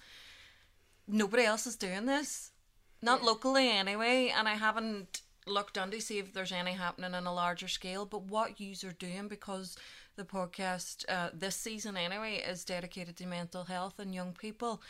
nobody 1.08 1.44
else 1.44 1.66
is 1.66 1.76
doing 1.76 2.06
this. 2.06 2.50
Not 3.02 3.22
locally 3.22 3.70
anyway, 3.70 4.32
and 4.34 4.46
I 4.48 4.54
haven't 4.54 5.22
looked 5.46 5.78
on 5.78 5.90
to 5.90 6.00
see 6.00 6.18
if 6.18 6.32
there's 6.34 6.52
any 6.52 6.72
happening 6.72 7.14
on 7.14 7.26
a 7.26 7.32
larger 7.34 7.68
scale, 7.68 8.04
but 8.04 8.22
what 8.22 8.60
yous 8.60 8.84
are 8.84 8.92
doing 8.92 9.26
because 9.28 9.76
the 10.20 10.26
podcast 10.26 11.06
uh, 11.08 11.30
this 11.32 11.56
season 11.56 11.96
anyway 11.96 12.34
is 12.46 12.62
dedicated 12.62 13.16
to 13.16 13.26
mental 13.26 13.64
health 13.64 13.98
and 13.98 14.14
young 14.14 14.34
people. 14.38 14.82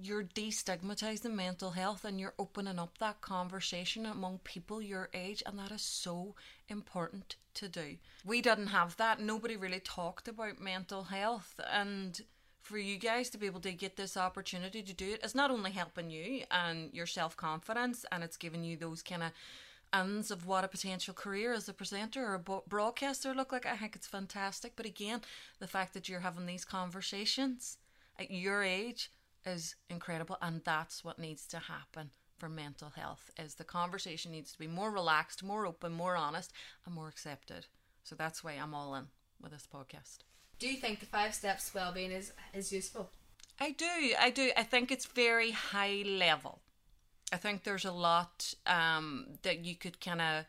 You're 0.00 0.24
destigmatizing 0.24 1.34
mental 1.34 1.72
health 1.72 2.06
and 2.06 2.18
you're 2.18 2.32
opening 2.38 2.78
up 2.78 2.96
that 2.96 3.20
conversation 3.20 4.06
among 4.06 4.38
people 4.44 4.80
your 4.80 5.10
age, 5.12 5.42
and 5.44 5.58
that 5.58 5.72
is 5.72 5.82
so 5.82 6.36
important 6.70 7.36
to 7.54 7.68
do. 7.68 7.96
We 8.24 8.40
didn't 8.40 8.68
have 8.68 8.96
that. 8.96 9.20
Nobody 9.20 9.56
really 9.56 9.80
talked 9.80 10.26
about 10.26 10.58
mental 10.58 11.04
health, 11.04 11.60
and 11.70 12.18
for 12.62 12.78
you 12.78 12.96
guys 12.96 13.28
to 13.30 13.38
be 13.38 13.46
able 13.46 13.60
to 13.60 13.72
get 13.72 13.96
this 13.96 14.16
opportunity 14.16 14.82
to 14.82 14.94
do 14.94 15.12
it 15.12 15.24
is 15.24 15.34
not 15.34 15.50
only 15.50 15.70
helping 15.70 16.08
you 16.08 16.44
and 16.50 16.94
your 16.94 17.06
self 17.06 17.36
confidence, 17.36 18.06
and 18.10 18.24
it's 18.24 18.38
giving 18.38 18.64
you 18.64 18.78
those 18.78 19.02
kind 19.02 19.22
of 19.22 19.32
ends 19.92 20.30
of 20.30 20.46
what 20.46 20.64
a 20.64 20.68
potential 20.68 21.14
career 21.14 21.52
as 21.52 21.68
a 21.68 21.72
presenter 21.72 22.26
or 22.26 22.34
a 22.34 22.60
broadcaster 22.68 23.34
look 23.34 23.52
like. 23.52 23.66
I 23.66 23.76
think 23.76 23.96
it's 23.96 24.06
fantastic. 24.06 24.72
But 24.76 24.86
again, 24.86 25.20
the 25.58 25.66
fact 25.66 25.94
that 25.94 26.08
you're 26.08 26.20
having 26.20 26.46
these 26.46 26.64
conversations 26.64 27.78
at 28.18 28.30
your 28.30 28.62
age 28.62 29.10
is 29.44 29.76
incredible, 29.88 30.36
and 30.42 30.62
that's 30.64 31.04
what 31.04 31.18
needs 31.18 31.46
to 31.48 31.58
happen 31.58 32.10
for 32.38 32.48
mental 32.48 32.90
health. 32.90 33.30
Is 33.38 33.54
the 33.54 33.64
conversation 33.64 34.32
needs 34.32 34.52
to 34.52 34.58
be 34.58 34.66
more 34.66 34.90
relaxed, 34.90 35.42
more 35.42 35.66
open, 35.66 35.92
more 35.92 36.16
honest, 36.16 36.52
and 36.84 36.94
more 36.94 37.08
accepted. 37.08 37.66
So 38.02 38.14
that's 38.14 38.42
why 38.44 38.52
I'm 38.52 38.74
all 38.74 38.94
in 38.94 39.06
with 39.40 39.52
this 39.52 39.68
podcast. 39.72 40.18
Do 40.58 40.68
you 40.68 40.76
think 40.76 41.00
the 41.00 41.06
five 41.06 41.34
steps 41.34 41.74
wellbeing 41.74 42.12
is 42.12 42.32
is 42.54 42.72
useful? 42.72 43.10
I 43.58 43.70
do. 43.70 44.14
I 44.18 44.30
do. 44.30 44.50
I 44.56 44.62
think 44.64 44.90
it's 44.90 45.06
very 45.06 45.50
high 45.50 46.02
level. 46.06 46.60
I 47.32 47.36
think 47.36 47.64
there's 47.64 47.84
a 47.84 47.92
lot 47.92 48.54
um, 48.66 49.26
that 49.42 49.64
you 49.64 49.74
could 49.74 50.00
kind 50.00 50.20
of 50.20 50.44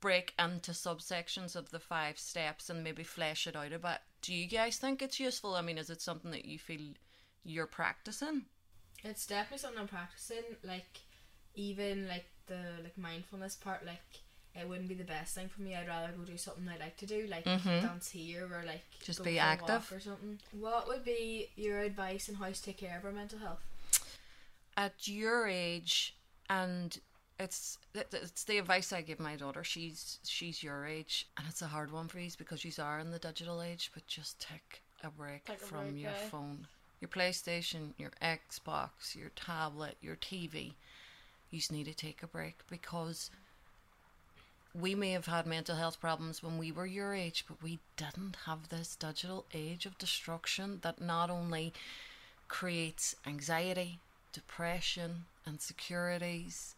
break 0.00 0.34
into 0.38 0.72
subsections 0.72 1.54
of 1.54 1.70
the 1.70 1.78
five 1.78 2.18
steps 2.18 2.68
and 2.70 2.82
maybe 2.82 3.02
flesh 3.02 3.46
it 3.46 3.54
out 3.54 3.72
a 3.72 3.78
bit. 3.78 3.98
Do 4.22 4.34
you 4.34 4.46
guys 4.46 4.76
think 4.78 5.02
it's 5.02 5.20
useful? 5.20 5.54
I 5.54 5.62
mean, 5.62 5.78
is 5.78 5.90
it 5.90 6.00
something 6.00 6.30
that 6.30 6.44
you 6.44 6.58
feel 6.58 6.80
you're 7.44 7.66
practicing? 7.66 8.42
It's 9.04 9.26
definitely 9.26 9.58
something 9.58 9.80
I'm 9.80 9.88
practicing. 9.88 10.44
Like, 10.64 11.00
even 11.54 12.08
like 12.08 12.26
the 12.46 12.60
like 12.82 12.96
mindfulness 12.96 13.56
part. 13.56 13.84
Like, 13.84 14.00
it 14.54 14.68
wouldn't 14.68 14.88
be 14.88 14.94
the 14.94 15.04
best 15.04 15.34
thing 15.34 15.48
for 15.48 15.60
me. 15.62 15.74
I'd 15.74 15.88
rather 15.88 16.12
go 16.16 16.24
do 16.24 16.36
something 16.36 16.68
I 16.68 16.78
like 16.78 16.96
to 16.98 17.06
do, 17.06 17.26
like 17.28 17.44
dance 17.44 18.10
here 18.10 18.44
or 18.44 18.62
like 18.66 18.82
Mm-hmm. 19.02 19.04
Just 19.04 19.24
be 19.24 19.36
for 19.36 19.42
a 19.42 19.46
walk 19.60 19.70
active. 19.70 19.92
or 19.96 20.00
something. 20.00 20.38
What 20.52 20.86
would 20.88 21.04
be 21.04 21.48
your 21.56 21.80
advice 21.80 22.28
on 22.28 22.36
how 22.36 22.46
to 22.50 22.62
take 22.62 22.78
care 22.78 22.96
of 22.98 23.04
our 23.04 23.10
mental 23.12 23.40
health? 23.40 23.60
At 24.76 25.08
your 25.08 25.48
age, 25.48 26.14
and 26.48 26.98
it's 27.38 27.78
it's 27.94 28.44
the 28.44 28.58
advice 28.58 28.92
I 28.92 29.02
give 29.02 29.20
my 29.20 29.36
daughter. 29.36 29.64
She's 29.64 30.18
she's 30.24 30.62
your 30.62 30.86
age, 30.86 31.26
and 31.36 31.46
it's 31.48 31.62
a 31.62 31.66
hard 31.68 31.92
one 31.92 32.08
for 32.08 32.20
you 32.20 32.30
because 32.38 32.64
you 32.64 32.72
are 32.82 32.98
in 33.00 33.10
the 33.10 33.18
digital 33.18 33.62
age. 33.62 33.90
But 33.94 34.06
just 34.06 34.40
take 34.40 34.82
a 35.02 35.10
break 35.10 35.44
Take 35.44 35.62
a 35.62 35.64
from 35.64 35.90
break, 35.90 36.02
your 36.02 36.10
aye. 36.12 36.28
phone, 36.30 36.66
your 37.00 37.08
PlayStation, 37.08 37.92
your 37.98 38.12
Xbox, 38.22 39.14
your 39.14 39.30
tablet, 39.30 39.96
your 40.00 40.16
TV. 40.16 40.74
You 41.50 41.58
just 41.58 41.72
need 41.72 41.84
to 41.86 41.94
take 41.94 42.22
a 42.22 42.26
break 42.26 42.60
because 42.70 43.30
we 44.74 44.94
may 44.94 45.12
have 45.12 45.26
had 45.26 45.46
mental 45.46 45.76
health 45.76 46.00
problems 46.00 46.42
when 46.42 46.56
we 46.56 46.72
were 46.72 46.86
your 46.86 47.12
age, 47.14 47.44
but 47.46 47.62
we 47.62 47.78
didn't 47.96 48.36
have 48.46 48.68
this 48.68 48.96
digital 48.96 49.44
age 49.52 49.84
of 49.84 49.98
destruction 49.98 50.78
that 50.82 51.00
not 51.00 51.28
only 51.28 51.74
creates 52.48 53.14
anxiety, 53.26 53.98
depression, 54.32 55.24
insecurities, 55.46 56.74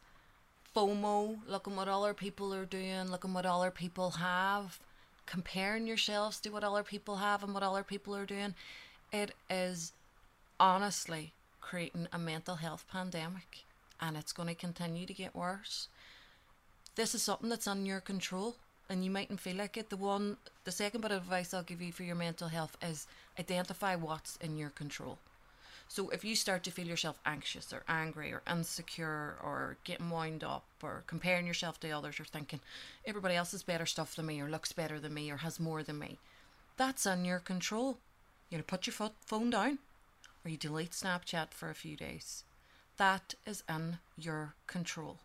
FOMO, 0.74 1.38
looking 1.46 1.76
what 1.76 1.88
other 1.88 2.14
people 2.14 2.52
are 2.52 2.64
doing, 2.64 3.10
looking 3.10 3.32
what 3.32 3.46
other 3.46 3.70
people 3.70 4.12
have, 4.12 4.80
comparing 5.26 5.86
yourselves 5.86 6.40
to 6.40 6.50
what 6.50 6.64
other 6.64 6.82
people 6.82 7.16
have 7.16 7.42
and 7.42 7.54
what 7.54 7.62
other 7.62 7.84
people 7.84 8.14
are 8.14 8.26
doing. 8.26 8.54
It 9.12 9.32
is 9.48 9.92
honestly 10.58 11.32
creating 11.60 12.08
a 12.12 12.18
mental 12.18 12.56
health 12.56 12.84
pandemic 12.90 13.64
and 14.00 14.16
it's 14.16 14.32
going 14.32 14.48
to 14.48 14.54
continue 14.54 15.06
to 15.06 15.14
get 15.14 15.34
worse. 15.34 15.88
This 16.96 17.14
is 17.14 17.22
something 17.22 17.48
that's 17.48 17.66
on 17.66 17.86
your 17.86 18.00
control 18.00 18.56
and 18.88 19.04
you 19.04 19.10
mightn't 19.10 19.40
feel 19.40 19.56
like 19.56 19.76
it. 19.76 19.90
The 19.90 19.96
one 19.96 20.36
the 20.64 20.72
second 20.72 21.00
bit 21.00 21.12
of 21.12 21.22
advice 21.22 21.54
I'll 21.54 21.62
give 21.62 21.80
you 21.80 21.92
for 21.92 22.02
your 22.02 22.16
mental 22.16 22.48
health 22.48 22.76
is 22.82 23.06
identify 23.38 23.94
what's 23.94 24.36
in 24.36 24.56
your 24.56 24.70
control. 24.70 25.18
So 25.88 26.08
if 26.10 26.24
you 26.24 26.34
start 26.34 26.64
to 26.64 26.70
feel 26.70 26.86
yourself 26.86 27.20
anxious 27.24 27.72
or 27.72 27.84
angry 27.88 28.32
or 28.32 28.42
insecure 28.50 29.36
or 29.42 29.76
getting 29.84 30.10
wound 30.10 30.42
up 30.42 30.64
or 30.82 31.04
comparing 31.06 31.46
yourself 31.46 31.78
to 31.80 31.90
others 31.90 32.18
or 32.18 32.24
thinking 32.24 32.60
everybody 33.06 33.36
else 33.36 33.52
has 33.52 33.62
better 33.62 33.86
stuff 33.86 34.16
than 34.16 34.26
me 34.26 34.40
or 34.40 34.48
looks 34.48 34.72
better 34.72 34.98
than 34.98 35.14
me 35.14 35.30
or 35.30 35.38
has 35.38 35.60
more 35.60 35.82
than 35.82 35.98
me, 35.98 36.18
that's 36.76 37.06
in 37.06 37.24
your 37.24 37.38
control. 37.38 37.98
You 38.50 38.58
know, 38.58 38.64
put 38.66 38.86
your 38.86 38.94
fo- 38.94 39.12
phone 39.24 39.50
down 39.50 39.78
or 40.44 40.50
you 40.50 40.56
delete 40.56 40.92
Snapchat 40.92 41.52
for 41.52 41.70
a 41.70 41.74
few 41.74 41.96
days. 41.96 42.44
That 42.96 43.34
is 43.46 43.62
in 43.68 43.98
your 44.16 44.54
control. 44.66 45.18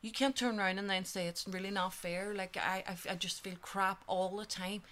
You 0.00 0.12
can't 0.12 0.36
turn 0.36 0.58
around 0.58 0.78
and 0.78 0.88
then 0.88 1.04
say 1.04 1.26
it's 1.26 1.46
really 1.48 1.70
not 1.70 1.92
fair. 1.92 2.34
Like 2.34 2.56
I, 2.56 2.84
I, 2.86 3.12
I 3.12 3.14
just 3.16 3.42
feel 3.42 3.56
crap 3.60 4.02
all 4.06 4.36
the 4.36 4.46
time. 4.46 4.82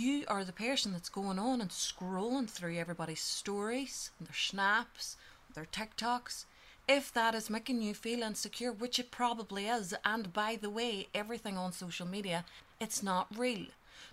You 0.00 0.22
are 0.28 0.44
the 0.44 0.52
person 0.52 0.92
that's 0.92 1.08
going 1.08 1.40
on 1.40 1.60
and 1.60 1.70
scrolling 1.70 2.48
through 2.48 2.76
everybody's 2.76 3.20
stories, 3.20 4.12
and 4.16 4.28
their 4.28 4.34
snaps, 4.36 5.16
their 5.52 5.64
TikToks. 5.64 6.44
if 6.86 7.12
that 7.14 7.34
is 7.34 7.50
making 7.50 7.82
you 7.82 7.94
feel 7.94 8.22
insecure, 8.22 8.70
which 8.70 9.00
it 9.00 9.10
probably 9.10 9.66
is, 9.66 9.92
and 10.04 10.32
by 10.32 10.54
the 10.54 10.70
way, 10.70 11.08
everything 11.12 11.58
on 11.58 11.72
social 11.72 12.06
media, 12.06 12.44
it's 12.78 13.02
not 13.02 13.36
real. 13.36 13.66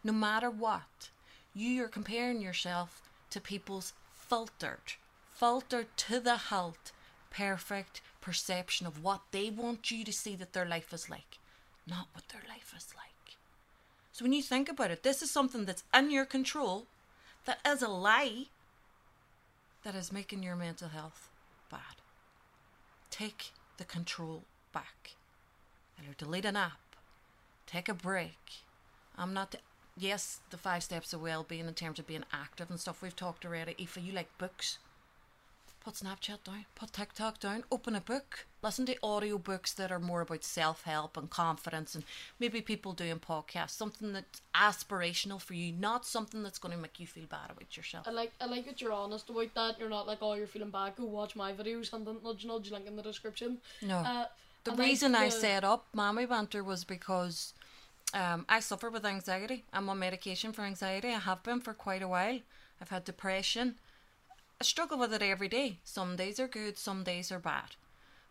No 0.03 0.11
matter 0.11 0.49
what, 0.49 1.11
you 1.53 1.83
are 1.83 1.87
comparing 1.87 2.41
yourself 2.41 3.03
to 3.29 3.39
people's 3.39 3.93
filtered, 4.11 4.93
filtered 5.35 5.95
to 5.97 6.19
the 6.19 6.39
hilt, 6.49 6.93
perfect 7.29 8.01
perception 8.21 8.87
of 8.87 9.03
what 9.03 9.21
they 9.29 9.51
want 9.51 9.91
you 9.91 10.03
to 10.03 10.11
see 10.11 10.35
that 10.35 10.53
their 10.53 10.65
life 10.65 10.91
is 10.93 11.11
like, 11.11 11.37
not 11.85 12.07
what 12.13 12.27
their 12.29 12.41
life 12.49 12.73
is 12.75 12.87
like. 12.97 13.14
So 14.15 14.23
when 14.23 14.31
you 14.31 14.41
think 14.41 14.69
about 14.69 14.91
it, 14.91 15.03
this 15.03 15.21
is 15.21 15.29
something 15.29 15.65
that's 15.65 15.83
in 15.93 16.09
your 16.09 16.23
control, 16.23 16.87
that 17.43 17.59
is 17.67 17.81
a 17.81 17.89
lie, 17.89 18.45
that 19.83 19.93
is 19.93 20.09
making 20.09 20.41
your 20.41 20.55
mental 20.55 20.87
health 20.87 21.27
bad. 21.69 21.99
Take 23.11 23.51
the 23.75 23.83
control 23.83 24.43
back. 24.73 25.15
Either 25.99 26.15
delete 26.17 26.45
an 26.45 26.55
app, 26.55 26.95
take 27.67 27.89
a 27.89 27.93
break. 27.93 28.63
I'm 29.17 29.33
not. 29.33 29.53
yes, 29.97 30.39
the 30.49 30.55
five 30.55 30.83
steps 30.83 31.11
of 31.11 31.21
well-being 31.21 31.67
in 31.67 31.73
terms 31.73 31.99
of 31.99 32.07
being 32.07 32.23
active 32.31 32.69
and 32.69 32.79
stuff 32.79 33.01
we've 33.01 33.17
talked 33.17 33.45
already. 33.45 33.75
If 33.77 33.97
you 34.01 34.13
like 34.13 34.37
books, 34.37 34.77
put 35.83 35.95
Snapchat 35.95 36.45
down, 36.45 36.67
put 36.73 36.93
TikTok 36.93 37.41
down, 37.41 37.65
open 37.69 37.95
a 37.95 37.99
book, 37.99 38.45
listen 38.65 38.85
to 38.87 38.97
audio 39.03 39.37
books 39.37 39.71
that 39.73 39.91
are 39.91 39.99
more 39.99 40.21
about 40.21 40.43
self 40.43 40.83
help 40.83 41.15
and 41.15 41.29
confidence, 41.29 41.95
and 41.95 42.03
maybe 42.39 42.59
people 42.61 42.91
doing 42.93 43.19
podcasts, 43.19 43.69
something 43.71 44.11
that's 44.11 44.41
aspirational 44.53 45.39
for 45.39 45.53
you, 45.53 45.71
not 45.71 46.05
something 46.05 46.43
that's 46.43 46.59
going 46.59 46.73
to 46.73 46.81
make 46.81 46.99
you 46.99 47.07
feel 47.07 47.25
bad 47.29 47.51
about 47.51 47.77
yourself. 47.77 48.07
I 48.07 48.11
like 48.11 48.33
I 48.41 48.45
like 48.47 48.65
that 48.65 48.81
you're 48.81 48.91
honest 48.91 49.29
about 49.29 49.53
that. 49.55 49.79
You're 49.79 49.89
not 49.89 50.07
like, 50.07 50.17
oh, 50.21 50.33
you're 50.33 50.47
feeling 50.47 50.71
bad. 50.71 50.95
Go 50.97 51.05
watch 51.05 51.35
my 51.35 51.53
videos 51.53 51.93
and 51.93 52.05
then 52.05 52.17
nudge 52.23 52.45
nudge 52.45 52.71
link 52.71 52.87
in 52.87 52.95
the 52.97 53.03
description. 53.03 53.59
No. 53.81 53.97
Uh, 53.97 54.25
The 54.65 54.71
I 54.71 54.75
like 54.75 54.87
reason 54.87 55.15
I 55.15 55.25
the- 55.25 55.31
set 55.31 55.63
up 55.63 55.85
Mammy 55.93 56.25
Banter 56.25 56.63
was 56.63 56.83
because 56.83 57.53
um, 58.13 58.45
I 58.49 58.59
suffer 58.59 58.89
with 58.89 59.05
anxiety. 59.05 59.63
I'm 59.71 59.87
on 59.89 59.99
medication 59.99 60.51
for 60.53 60.63
anxiety. 60.63 61.09
I 61.09 61.19
have 61.19 61.43
been 61.43 61.61
for 61.61 61.73
quite 61.73 62.01
a 62.01 62.07
while. 62.07 62.39
I've 62.81 62.89
had 62.89 63.05
depression. 63.05 63.75
I 64.59 64.63
struggle 64.63 64.97
with 64.97 65.13
it 65.13 65.21
every 65.21 65.49
day. 65.49 65.77
Some 65.83 66.15
days 66.15 66.39
are 66.39 66.47
good, 66.47 66.77
some 66.77 67.03
days 67.03 67.31
are 67.31 67.39
bad. 67.39 67.75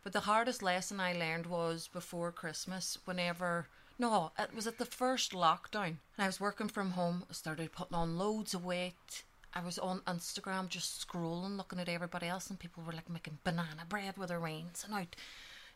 But 0.05 0.13
the 0.13 0.21
hardest 0.21 0.63
lesson 0.63 1.01
I 1.01 1.15
learned 1.15 1.47
was 1.47 1.89
before 1.89 2.31
Christmas, 2.31 2.99
whenever. 3.07 3.67
No, 3.99 4.33
it 4.39 4.55
was 4.55 4.67
at 4.67 4.79
the 4.79 4.85
first 4.85 5.33
lockdown. 5.33 5.97
And 6.17 6.19
I 6.19 6.27
was 6.27 6.41
working 6.41 6.69
from 6.69 6.93
home. 6.93 7.25
I 7.29 7.33
started 7.33 7.73
putting 7.73 7.97
on 7.97 8.19
loads 8.19 8.55
of 8.55 8.65
weight. 8.65 9.25
I 9.55 9.65
was 9.65 9.79
on 9.79 10.01
Instagram 10.01 10.69
just 10.69 11.07
scrolling, 11.07 11.57
looking 11.57 11.79
at 11.79 11.89
everybody 11.89 12.27
else, 12.27 12.51
and 12.51 12.59
people 12.59 12.83
were 12.85 12.93
like 12.93 13.09
making 13.09 13.39
banana 13.45 13.87
bread 13.89 14.17
with 14.17 14.29
their 14.29 14.41
veins 14.41 14.85
and 14.85 14.95
out 14.95 15.17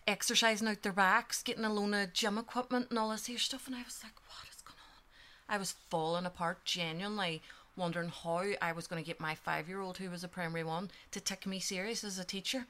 exercising 0.08 0.66
out 0.66 0.82
their 0.82 0.92
backs, 0.92 1.42
getting 1.42 1.64
a 1.64 1.72
load 1.72 1.94
of 1.94 2.12
gym 2.14 2.38
equipment 2.38 2.86
and 2.88 2.98
all 2.98 3.10
this 3.10 3.26
here 3.26 3.38
stuff. 3.38 3.66
And 3.66 3.76
I 3.76 3.82
was 3.82 4.00
like, 4.02 4.14
what 4.26 4.48
is 4.48 4.62
going 4.62 4.78
on? 4.78 5.54
I 5.54 5.58
was 5.58 5.74
falling 5.90 6.24
apart, 6.26 6.64
genuinely 6.64 7.42
wondering 7.76 8.08
how 8.08 8.44
I 8.60 8.72
was 8.72 8.86
going 8.86 9.02
to 9.02 9.06
get 9.06 9.20
my 9.20 9.34
five 9.34 9.68
year 9.68 9.80
old, 9.80 9.98
who 9.98 10.10
was 10.10 10.24
a 10.24 10.28
primary 10.28 10.64
one, 10.64 10.90
to 11.12 11.20
take 11.20 11.46
me 11.46 11.60
serious 11.60 12.02
as 12.02 12.18
a 12.18 12.24
teacher. 12.24 12.66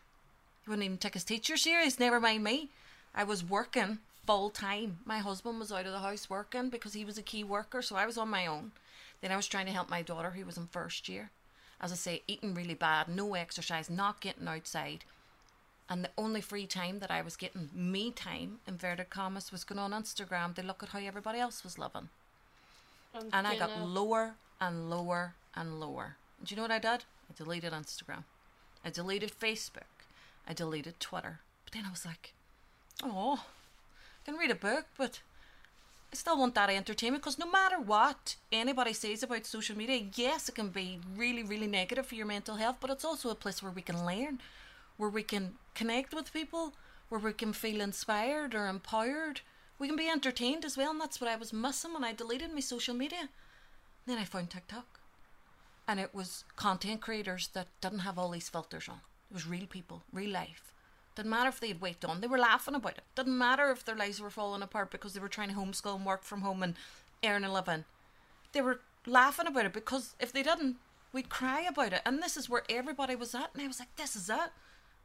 Wouldn't 0.69 0.85
even 0.85 0.99
take 0.99 1.15
his 1.15 1.25
teacher 1.25 1.57
serious, 1.57 1.99
never 1.99 2.21
mind 2.21 2.45
me. 2.45 2.69
I 3.15 3.25
was 3.25 3.43
working 3.43 4.01
full 4.27 4.51
time. 4.51 4.99
My 5.07 5.19
husband 5.19 5.59
was 5.59 5.73
out 5.73 5.87
of 5.87 5.93
the 5.93 6.01
house 6.01 6.29
working 6.29 6.69
because 6.69 6.93
he 6.93 7.07
was 7.07 7.17
a 7.17 7.23
key 7.23 7.43
worker, 7.43 7.81
so 7.81 7.97
I 7.97 8.05
was 8.05 8.19
on 8.19 8.29
my 8.29 8.47
own. 8.47 8.73
Then 9.23 9.33
I 9.33 9.37
was 9.37 9.47
trying 9.47 9.65
to 9.65 9.73
help 9.73 9.89
my 9.89 10.03
daughter, 10.03 10.31
who 10.33 10.45
was 10.45 10.59
in 10.59 10.67
first 10.67 11.09
year. 11.09 11.31
As 11.81 11.91
I 11.91 11.95
say, 11.95 12.23
eating 12.29 12.55
really 12.55 12.75
bad, 12.75 13.09
no 13.09 13.35
exercise, 13.35 13.89
not 13.89 14.21
getting 14.21 14.47
outside. 14.47 15.05
And 15.89 16.05
the 16.05 16.11
only 16.19 16.43
free 16.43 16.67
time 16.67 16.99
that 16.99 17.11
I 17.11 17.23
was 17.23 17.37
getting, 17.37 17.71
me 17.75 18.11
time, 18.11 18.59
inverted 18.69 19.09
commas, 19.09 19.51
was 19.51 19.65
going 19.65 19.79
on 19.79 19.93
Instagram 19.93 20.55
to 20.57 20.63
look 20.63 20.83
at 20.83 20.91
how 20.91 20.99
everybody 20.99 21.39
else 21.39 21.65
was 21.65 21.79
living. 21.79 22.11
And 23.33 23.47
I 23.47 23.57
got 23.57 23.81
lower 23.81 24.35
and 24.61 24.91
lower 24.91 25.33
and 25.55 25.81
lower. 25.81 26.17
And 26.39 26.47
do 26.47 26.55
you 26.55 26.57
know 26.57 26.63
what 26.65 26.71
I 26.73 26.79
did? 26.79 27.05
I 27.31 27.35
deleted 27.35 27.73
Instagram. 27.73 28.25
I 28.85 28.91
deleted 28.91 29.33
Facebook. 29.33 29.98
I 30.49 30.55
deleted 30.55 30.99
Twitter. 30.99 31.41
But 31.65 31.75
then 31.75 31.85
I 31.87 31.91
was 31.91 32.07
like, 32.07 32.33
oh, 33.05 33.45
I 33.45 34.25
can 34.25 34.39
read 34.39 34.51
a 34.51 34.55
book, 34.55 34.87
but 34.97 35.21
I 36.11 36.17
still 36.17 36.39
want 36.39 36.55
that 36.55 36.71
entertainment 36.71 37.23
because 37.23 37.39
no 37.39 37.51
matter 37.51 37.79
what 37.79 38.37
anybody 38.51 38.95
says 38.95 39.23
about 39.23 39.45
social 39.45 39.77
media, 39.77 40.07
yes, 40.15 40.49
it 40.49 40.55
can 40.55 40.71
be 40.71 41.01
really, 41.15 41.43
really 41.43 41.67
negative 41.67 42.07
for 42.07 42.15
your 42.15 42.27
mental 42.27 42.57
health, 42.57 42.77
but 42.81 42.89
it's 42.89 43.05
also 43.05 43.29
a 43.29 43.35
place 43.35 43.63
where 43.63 43.73
we 43.73 43.83
can 43.83 44.07
learn, 44.07 44.41
where 44.97 45.11
we 45.11 45.23
can 45.23 45.55
connect 45.75 46.15
with 46.15 46.33
people, 46.33 46.73
where 47.11 47.21
we 47.21 47.35
can 47.35 47.53
feel 47.53 47.83
inspired 47.83 48.55
or 48.55 48.67
empowered. 48.67 49.43
We 49.79 49.87
can 49.87 49.97
be 49.97 50.09
entertained 50.09 50.65
as 50.65 50.79
well, 50.79 50.93
and 50.93 51.01
that's 51.01 51.21
what 51.21 51.31
I 51.31 51.37
was 51.37 51.53
missing 51.53 51.93
when 51.93 52.05
I 52.05 52.15
deleted 52.15 52.55
my 52.55 52.61
social 52.61 52.95
media. 52.95 53.29
Then 54.07 54.17
I 54.17 54.25
found 54.25 54.49
TikTok, 54.49 54.99
and 55.87 56.01
it 56.01 56.15
was 56.15 56.45
content 56.57 57.03
creators 57.03 57.49
that 57.53 57.69
didn't 57.83 58.01
have 58.01 58.19
all 58.19 58.31
these 58.31 58.49
filters 58.49 58.89
on. 58.89 59.01
It 59.31 59.35
was 59.35 59.47
real 59.47 59.67
people, 59.67 60.03
real 60.13 60.31
life. 60.31 60.73
Didn't 61.15 61.31
matter 61.31 61.49
if 61.49 61.59
they 61.59 61.69
had 61.69 61.81
weight 61.81 62.05
on, 62.05 62.21
they 62.21 62.29
were 62.29 62.39
laughing 62.39 62.75
about 62.75 62.93
it. 62.93 63.05
Didn't 63.17 63.37
matter 63.37 63.71
if 63.71 63.85
their 63.85 63.97
lives 63.97 64.21
were 64.21 64.31
falling 64.31 64.63
apart 64.63 64.91
because 64.91 65.15
they 65.15 65.21
were 65.21 65.29
trying 65.29 65.49
to 65.49 65.55
homeschool 65.55 65.97
and 65.97 66.07
work 66.07 66.23
from 66.23 66.43
home 66.43 66.63
and 66.63 66.75
earn 67.25 67.45
a 67.45 67.53
living. 67.53 67.85
They 68.53 68.63
were 68.63 68.81
laughing 69.05 69.47
about 69.47 69.67
it 69.67 69.73
because 69.73 70.15
if 70.21 70.33
they 70.33 70.43
didn't, 70.43 70.77
we'd 71.13 71.29
cry 71.29 71.63
about 71.63 71.93
it. 71.93 72.03
And 72.07 72.23
this 72.23 72.37
is 72.37 72.49
where 72.49 72.63
everybody 72.69 73.17
was 73.17 73.35
at. 73.35 73.51
And 73.53 73.63
I 73.63 73.67
was 73.67 73.81
like, 73.81 73.95
this 73.97 74.15
is 74.15 74.31
it. 74.31 74.51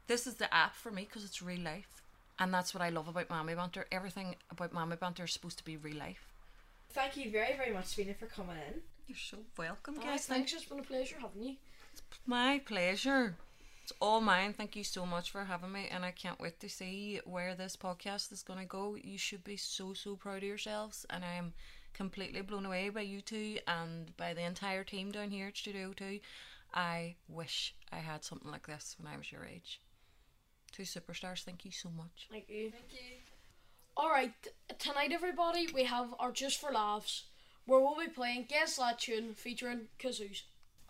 This 0.06 0.26
is 0.26 0.34
the 0.34 0.52
app 0.54 0.76
for 0.76 0.90
me 0.90 1.04
because 1.04 1.24
it's 1.24 1.42
real 1.42 1.60
life. 1.60 2.02
And 2.38 2.52
that's 2.52 2.74
what 2.74 2.82
I 2.82 2.90
love 2.90 3.08
about 3.08 3.30
Mammy 3.30 3.54
Banter. 3.54 3.86
Everything 3.90 4.36
about 4.50 4.72
Mammy 4.72 4.96
Banter 4.96 5.24
is 5.24 5.32
supposed 5.32 5.58
to 5.58 5.64
be 5.64 5.76
real 5.76 5.96
life. 5.96 6.28
Thank 6.90 7.16
you 7.16 7.30
very, 7.30 7.56
very 7.56 7.72
much, 7.72 7.94
Fina, 7.94 8.14
for 8.14 8.26
coming 8.26 8.56
in. 8.56 8.80
You're 9.08 9.16
so 9.16 9.38
welcome, 9.58 9.96
guys. 9.96 10.26
thanks. 10.26 10.52
It's 10.52 10.64
been 10.64 10.78
a 10.78 10.82
pleasure 10.82 11.16
having 11.20 11.42
you. 11.42 11.56
It's 11.92 12.02
My 12.26 12.60
pleasure. 12.64 13.36
It's 13.84 13.92
all 14.00 14.22
mine. 14.22 14.54
Thank 14.54 14.76
you 14.76 14.82
so 14.82 15.04
much 15.04 15.30
for 15.30 15.44
having 15.44 15.70
me, 15.70 15.88
and 15.90 16.06
I 16.06 16.10
can't 16.10 16.40
wait 16.40 16.58
to 16.60 16.70
see 16.70 17.20
where 17.26 17.54
this 17.54 17.76
podcast 17.76 18.32
is 18.32 18.42
going 18.42 18.58
to 18.58 18.64
go. 18.64 18.96
You 18.96 19.18
should 19.18 19.44
be 19.44 19.58
so, 19.58 19.92
so 19.92 20.16
proud 20.16 20.38
of 20.38 20.44
yourselves, 20.44 21.04
and 21.10 21.22
I 21.22 21.34
am 21.34 21.52
completely 21.92 22.40
blown 22.40 22.64
away 22.64 22.88
by 22.88 23.02
you 23.02 23.20
two 23.20 23.58
and 23.68 24.16
by 24.16 24.32
the 24.32 24.40
entire 24.40 24.84
team 24.84 25.12
down 25.12 25.30
here 25.30 25.48
at 25.48 25.58
Studio 25.58 25.92
2. 25.92 26.18
I 26.72 27.16
wish 27.28 27.74
I 27.92 27.96
had 27.96 28.24
something 28.24 28.50
like 28.50 28.66
this 28.66 28.96
when 28.98 29.12
I 29.12 29.18
was 29.18 29.30
your 29.30 29.44
age. 29.44 29.82
Two 30.72 30.84
superstars, 30.84 31.42
thank 31.42 31.66
you 31.66 31.70
so 31.70 31.90
much. 31.94 32.28
Thank 32.30 32.48
you. 32.48 32.70
Thank 32.70 32.90
you. 32.90 33.18
All 33.98 34.08
right, 34.08 34.32
tonight, 34.78 35.12
everybody, 35.12 35.68
we 35.74 35.84
have 35.84 36.14
our 36.18 36.32
Just 36.32 36.58
for 36.58 36.72
Laughs, 36.72 37.24
where 37.66 37.80
we'll 37.80 37.98
be 37.98 38.08
playing 38.08 38.46
Guess 38.48 38.78
That 38.78 38.98
Tune 38.98 39.34
featuring 39.34 39.88
kazoos. 39.98 40.44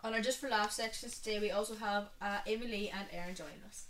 On 0.05 0.13
our 0.13 0.21
Just 0.21 0.39
for 0.39 0.47
Laugh 0.49 0.71
section 0.71 1.09
today, 1.09 1.39
we 1.39 1.49
also 1.49 1.73
have 1.73 2.09
uh, 2.21 2.37
Amy 2.45 2.67
Lee 2.67 2.91
and 2.95 3.07
Erin 3.11 3.33
joining 3.33 3.63
us. 3.67 3.87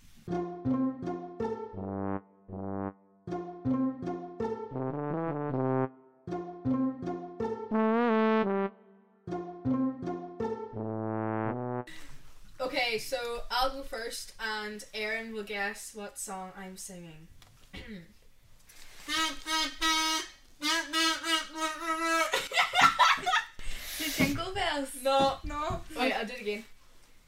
Okay, 12.61 12.97
so 12.97 13.41
I'll 13.51 13.71
go 13.71 13.83
first, 13.83 14.31
and 14.39 14.85
Erin 14.93 15.33
will 15.33 15.43
guess 15.43 15.91
what 15.93 16.17
song 16.17 16.53
I'm 16.57 16.77
singing. 16.77 17.27
The 23.97 24.11
Jingle 24.11 24.53
Bells. 24.53 24.89
No, 25.03 25.37
no. 25.45 25.64
Wait, 26.05 26.13
I'll 26.13 26.25
do 26.25 26.33
it 26.33 26.41
again. 26.41 26.63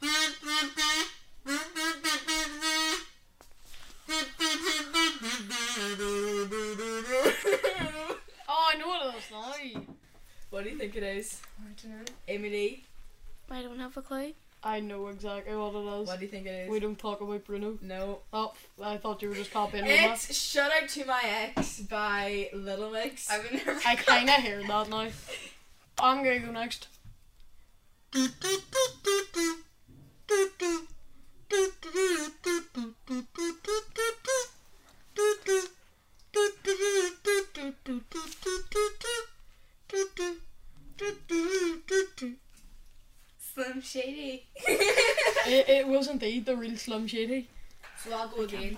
Oh, 8.50 8.70
I 8.74 8.78
know 8.78 8.88
what 8.88 9.14
it 9.14 9.18
is 9.18 9.32
now. 9.32 9.82
What 10.50 10.64
do 10.64 10.70
you 10.70 10.78
think 10.78 10.96
it 10.96 11.04
is? 11.04 11.42
I 11.60 11.64
don't 11.82 12.00
know. 12.00 12.06
Emily, 12.28 12.84
I 13.52 13.62
don't 13.62 13.80
have 13.80 13.98
a 13.98 14.02
clue. 14.02 14.34
I 14.64 14.80
know 14.80 15.08
exactly 15.08 15.56
what 15.56 15.76
it 15.76 16.02
is. 16.02 16.08
what 16.08 16.20
do 16.20 16.26
you 16.26 16.32
think 16.32 16.46
it 16.48 16.66
is? 16.66 16.70
We 16.70 16.80
don't 16.80 16.98
talk 16.98 17.22
about 17.22 17.46
Bruno. 17.46 17.78
No. 17.82 18.20
Oh, 18.34 18.54
I 18.82 18.98
thought 18.98 19.22
you 19.22 19.30
were 19.30 19.36
just 19.36 19.52
copying 19.52 19.84
me. 19.84 20.00
I, 20.00 20.14
It's 20.14 20.34
Shout 20.36 20.72
Out 20.72 20.90
to 20.90 21.06
My 21.06 21.22
Ex 21.24 21.82
by 21.82 22.50
Little 22.54 22.92
Mix. 22.92 23.30
I've 23.30 23.52
never. 23.52 23.78
I 23.86 23.96
kind 23.98 24.30
of 24.30 24.36
hear 24.36 24.66
that 24.66 24.90
now. 24.90 25.08
I'm 26.00 26.24
gonna 26.24 26.40
go 26.40 26.52
next. 26.52 26.88
Slim 43.54 43.82
Shady. 43.82 44.46
It, 45.48 45.70
it 45.70 45.88
was 45.88 46.08
indeed 46.08 46.46
the 46.46 46.56
real 46.56 46.78
Slim 46.78 47.08
Shady. 47.08 47.48
So 48.04 48.14
I'll 48.14 48.28
go 48.28 48.42
again. 48.42 48.78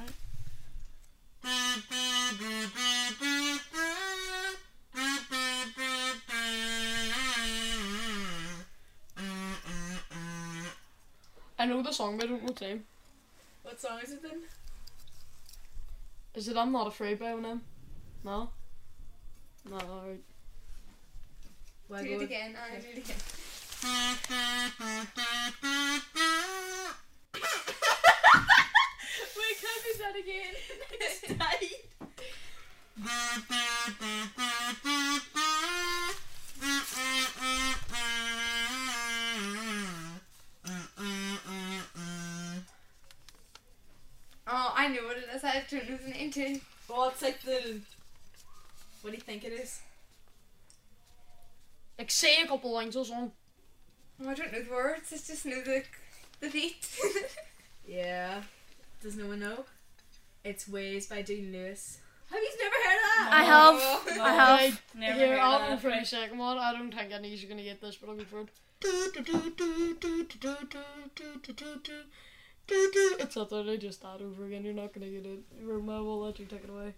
I 11.59 11.65
know 11.65 11.81
the 11.81 11.91
song, 11.91 12.15
but 12.15 12.25
I 12.25 12.29
don't 12.29 12.41
know 12.41 12.53
the 12.53 12.65
name. 12.65 12.85
What 13.63 13.81
song 13.81 13.99
is 14.01 14.13
it 14.13 14.23
then? 14.23 14.43
Is 16.33 16.47
it 16.47 16.55
I'm 16.55 16.71
Not 16.71 16.87
Afraid 16.87 17.19
by 17.19 17.25
Eminem? 17.25 17.59
No? 18.23 18.49
No, 19.69 19.75
alright. 19.75 20.21
Well, 21.89 22.01
Do 22.01 22.13
it 22.13 22.21
again. 22.21 22.55
I 22.55 22.79
do 22.79 22.87
it 22.87 22.97
again. 22.99 23.17
Wait, 29.35 29.55
can 29.59 29.69
I 29.69 29.79
do 29.83 29.91
that 29.99 30.15
again? 30.17 30.55
I 31.41 31.57
just 34.79 34.98
died. 44.87 44.97
Oh, 44.99 45.01
I 45.01 45.01
know 45.01 45.07
what 45.07 45.17
it 45.17 45.27
is. 45.35 45.43
I 45.43 45.63
don't 45.69 45.89
know 45.89 45.97
the 45.97 46.11
name. 46.39 46.61
Well, 46.89 47.09
it's 47.09 47.21
like 47.21 47.41
the. 47.41 47.79
What 49.01 49.11
do 49.11 49.15
you 49.17 49.21
think 49.23 49.43
it 49.43 49.53
is? 49.53 49.81
Like, 51.97 52.11
say 52.11 52.41
a 52.41 52.47
couple 52.47 52.71
lines 52.71 52.95
of 52.95 53.07
song. 53.07 53.31
Oh, 54.23 54.29
I 54.29 54.33
don't 54.33 54.51
know 54.51 54.61
the 54.61 54.71
words. 54.71 55.11
It's 55.11 55.27
just 55.27 55.45
know 55.45 55.61
the 55.61 55.83
the 56.39 56.49
beat. 56.49 56.87
Yeah. 57.87 58.43
Does 59.01 59.15
no 59.17 59.25
one 59.27 59.39
know? 59.39 59.65
It's 60.43 60.67
Waves 60.69 61.07
by 61.07 61.23
Dean 61.23 61.51
Lewis. 61.51 61.97
Have 62.29 62.39
you 62.39 62.51
never 62.61 62.75
heard 62.75 62.97
of 62.97 63.01
that? 63.17 63.29
I 63.33 63.43
have. 63.43 64.19
I 64.21 64.33
have. 64.33 64.59
Right, 64.59 64.81
Never 64.93 65.19
here, 65.19 65.29
heard 65.29 65.39
I'll 65.39 65.59
that. 65.59 65.69
go 65.69 65.77
for 65.77 65.99
the 65.99 66.05
second 66.05 66.37
one. 66.37 66.59
I 66.59 66.71
don't 66.73 66.93
think 66.93 67.11
any 67.11 67.33
of 67.33 67.39
you 67.39 67.47
are 67.47 67.49
going 67.49 67.57
to 67.57 67.63
get 67.63 67.81
this, 67.81 67.95
but 67.95 68.09
I'll 68.09 68.15
go 68.15 68.23
for 68.25 68.41
it. 68.41 68.49
It's 73.19 73.35
literally 73.35 73.77
just 73.77 74.01
that 74.01 74.21
over 74.21 74.45
again. 74.45 74.63
You're 74.63 74.73
not 74.73 74.93
going 74.93 75.07
to 75.07 75.13
get 75.21 75.25
it. 75.25 75.39
Roma 75.63 76.03
will 76.03 76.21
let 76.21 76.39
you 76.39 76.45
take 76.45 76.63
it 76.63 76.69
away. 76.69 76.93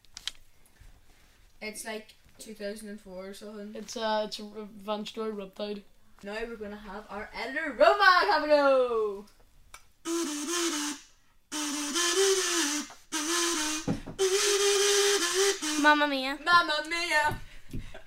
It's 1.62 1.86
like 1.86 2.14
2004 2.40 3.28
or 3.28 3.34
something. 3.34 3.72
It's 3.76 3.96
uh, 3.96 4.24
it's 4.26 4.40
a 4.40 4.44
Vance 4.84 5.12
Joy 5.12 5.30
Riptide. 5.30 5.84
Now 6.24 6.38
we're 6.48 6.56
gonna 6.56 6.76
have 6.76 7.06
our 7.10 7.30
editor 7.40 7.76
Roma 7.78 8.04
have 8.30 8.44
a 8.44 8.48
go. 8.48 9.26
Mamma 15.82 16.08
Mia. 16.08 16.38
Mamma 16.44 16.84
mia! 16.90 17.40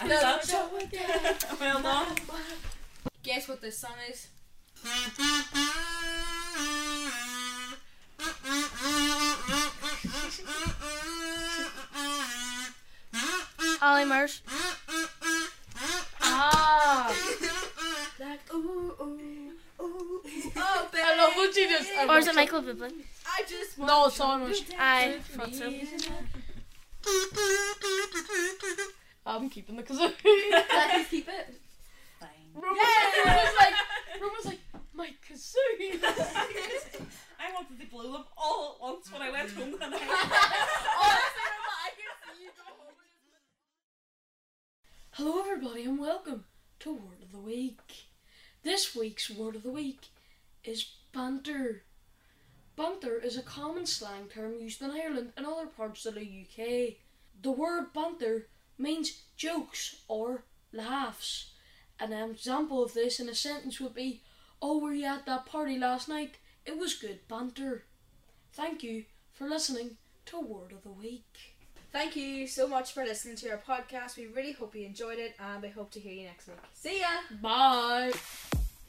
And 0.00 0.11
that's 0.11 0.53
well 1.61 1.83
done. 1.83 2.07
Guess 3.22 3.48
what 3.48 3.61
this 3.61 3.79
song 3.79 3.96
is? 4.11 4.29
Ollie 14.05 14.12
Murs. 14.12 14.43
Ah! 16.21 17.14
Like 18.21 18.40
ooh 18.53 18.95
ooh 19.01 19.03
ooh. 19.03 19.83
ooh. 19.83 20.23
Oh, 20.57 20.88
baby. 20.93 21.05
I 21.05 21.17
love 21.17 21.33
what 21.37 21.57
you 21.57 21.69
just. 21.69 21.90
I 21.99 22.07
Or 22.07 22.19
is 22.19 22.27
it 22.27 22.35
Michael 22.35 22.62
Bublé? 22.62 22.93
I 23.27 23.43
just 23.49 23.79
want 23.79 23.88
No, 23.88 24.07
it's 24.07 24.21
almost. 24.21 24.64
I 24.79 25.19
thought 25.21 25.55
so. 25.55 25.73
I'm 29.27 29.49
keeping 29.49 29.77
the 29.77 29.83
kazoo. 29.83 30.12
Let 30.51 30.71
us 30.71 31.09
keep 31.09 31.29
it. 31.29 31.61
Fine. 32.21 32.29
Roma's 32.55 32.79
like, 33.59 33.75
Roma's 34.21 34.45
like, 34.45 34.61
my 34.93 35.09
kazoo. 35.27 35.57
I 37.40 37.53
wanted 37.55 37.81
to 37.81 37.87
blow 37.87 38.12
them 38.12 38.25
all 38.37 38.77
at 38.77 38.83
once 38.83 39.11
when 39.12 39.23
I 39.23 39.31
went 39.31 39.51
home 39.51 39.73
that 39.73 39.90
night. 39.90 40.01
Honestly, 40.03 41.45
Roma, 41.55 41.73
I 41.73 41.90
can 41.97 42.37
see 42.37 42.45
you 42.45 42.51
go 42.57 42.64
home. 42.64 42.95
Hello, 45.12 45.40
everybody, 45.40 45.85
and 45.85 45.99
welcome 45.99 46.45
to 46.81 46.93
Word 46.93 47.23
of 47.23 47.31
the 47.33 47.38
Week. 47.38 48.09
This 48.94 49.00
week's 49.00 49.30
Word 49.30 49.57
of 49.57 49.64
the 49.64 49.72
Week 49.72 50.07
is 50.62 50.92
banter. 51.12 51.83
Banter 52.76 53.18
is 53.18 53.37
a 53.37 53.42
common 53.42 53.87
slang 53.87 54.28
term 54.33 54.61
used 54.61 54.80
in 54.83 54.92
Ireland 54.92 55.33
and 55.37 55.44
other 55.44 55.66
parts 55.66 56.07
of 56.07 56.14
the 56.14 56.20
UK. 56.20 56.94
The 57.42 57.50
word 57.50 57.92
banter 57.92 58.46
means 58.78 59.22
jokes 59.37 59.96
or 60.07 60.44
laughs. 60.72 61.50
An 61.98 62.12
example 62.12 62.85
of 62.85 62.94
this 62.94 63.18
in 63.18 63.28
a 63.28 63.35
sentence 63.35 63.80
would 63.80 63.94
be, 63.94 64.22
Oh, 64.62 64.78
were 64.78 64.94
you 64.94 65.07
at 65.07 65.26
that 65.26 65.46
party 65.46 65.76
last 65.76 66.09
night? 66.09 66.37
It 66.64 66.78
was 66.78 66.94
good 66.94 67.26
banter. 67.26 67.87
Thank 68.52 68.85
you 68.85 69.07
for 69.33 69.48
listening 69.48 69.96
to 70.26 70.38
Word 70.38 70.70
of 70.70 70.85
the 70.85 70.92
Week. 70.92 71.57
Thank 71.90 72.14
you 72.14 72.46
so 72.46 72.68
much 72.68 72.92
for 72.92 73.04
listening 73.04 73.35
to 73.37 73.50
our 73.50 73.59
podcast. 73.59 74.16
We 74.16 74.26
really 74.26 74.52
hope 74.52 74.76
you 74.76 74.87
enjoyed 74.87 75.18
it, 75.18 75.35
and 75.40 75.62
we 75.62 75.70
hope 75.70 75.90
to 75.92 76.00
hear 76.00 76.12
you 76.12 76.26
next 76.26 76.46
week. 76.46 76.59
See 76.74 77.00
ya. 77.00 77.09
Bye. 77.42 78.12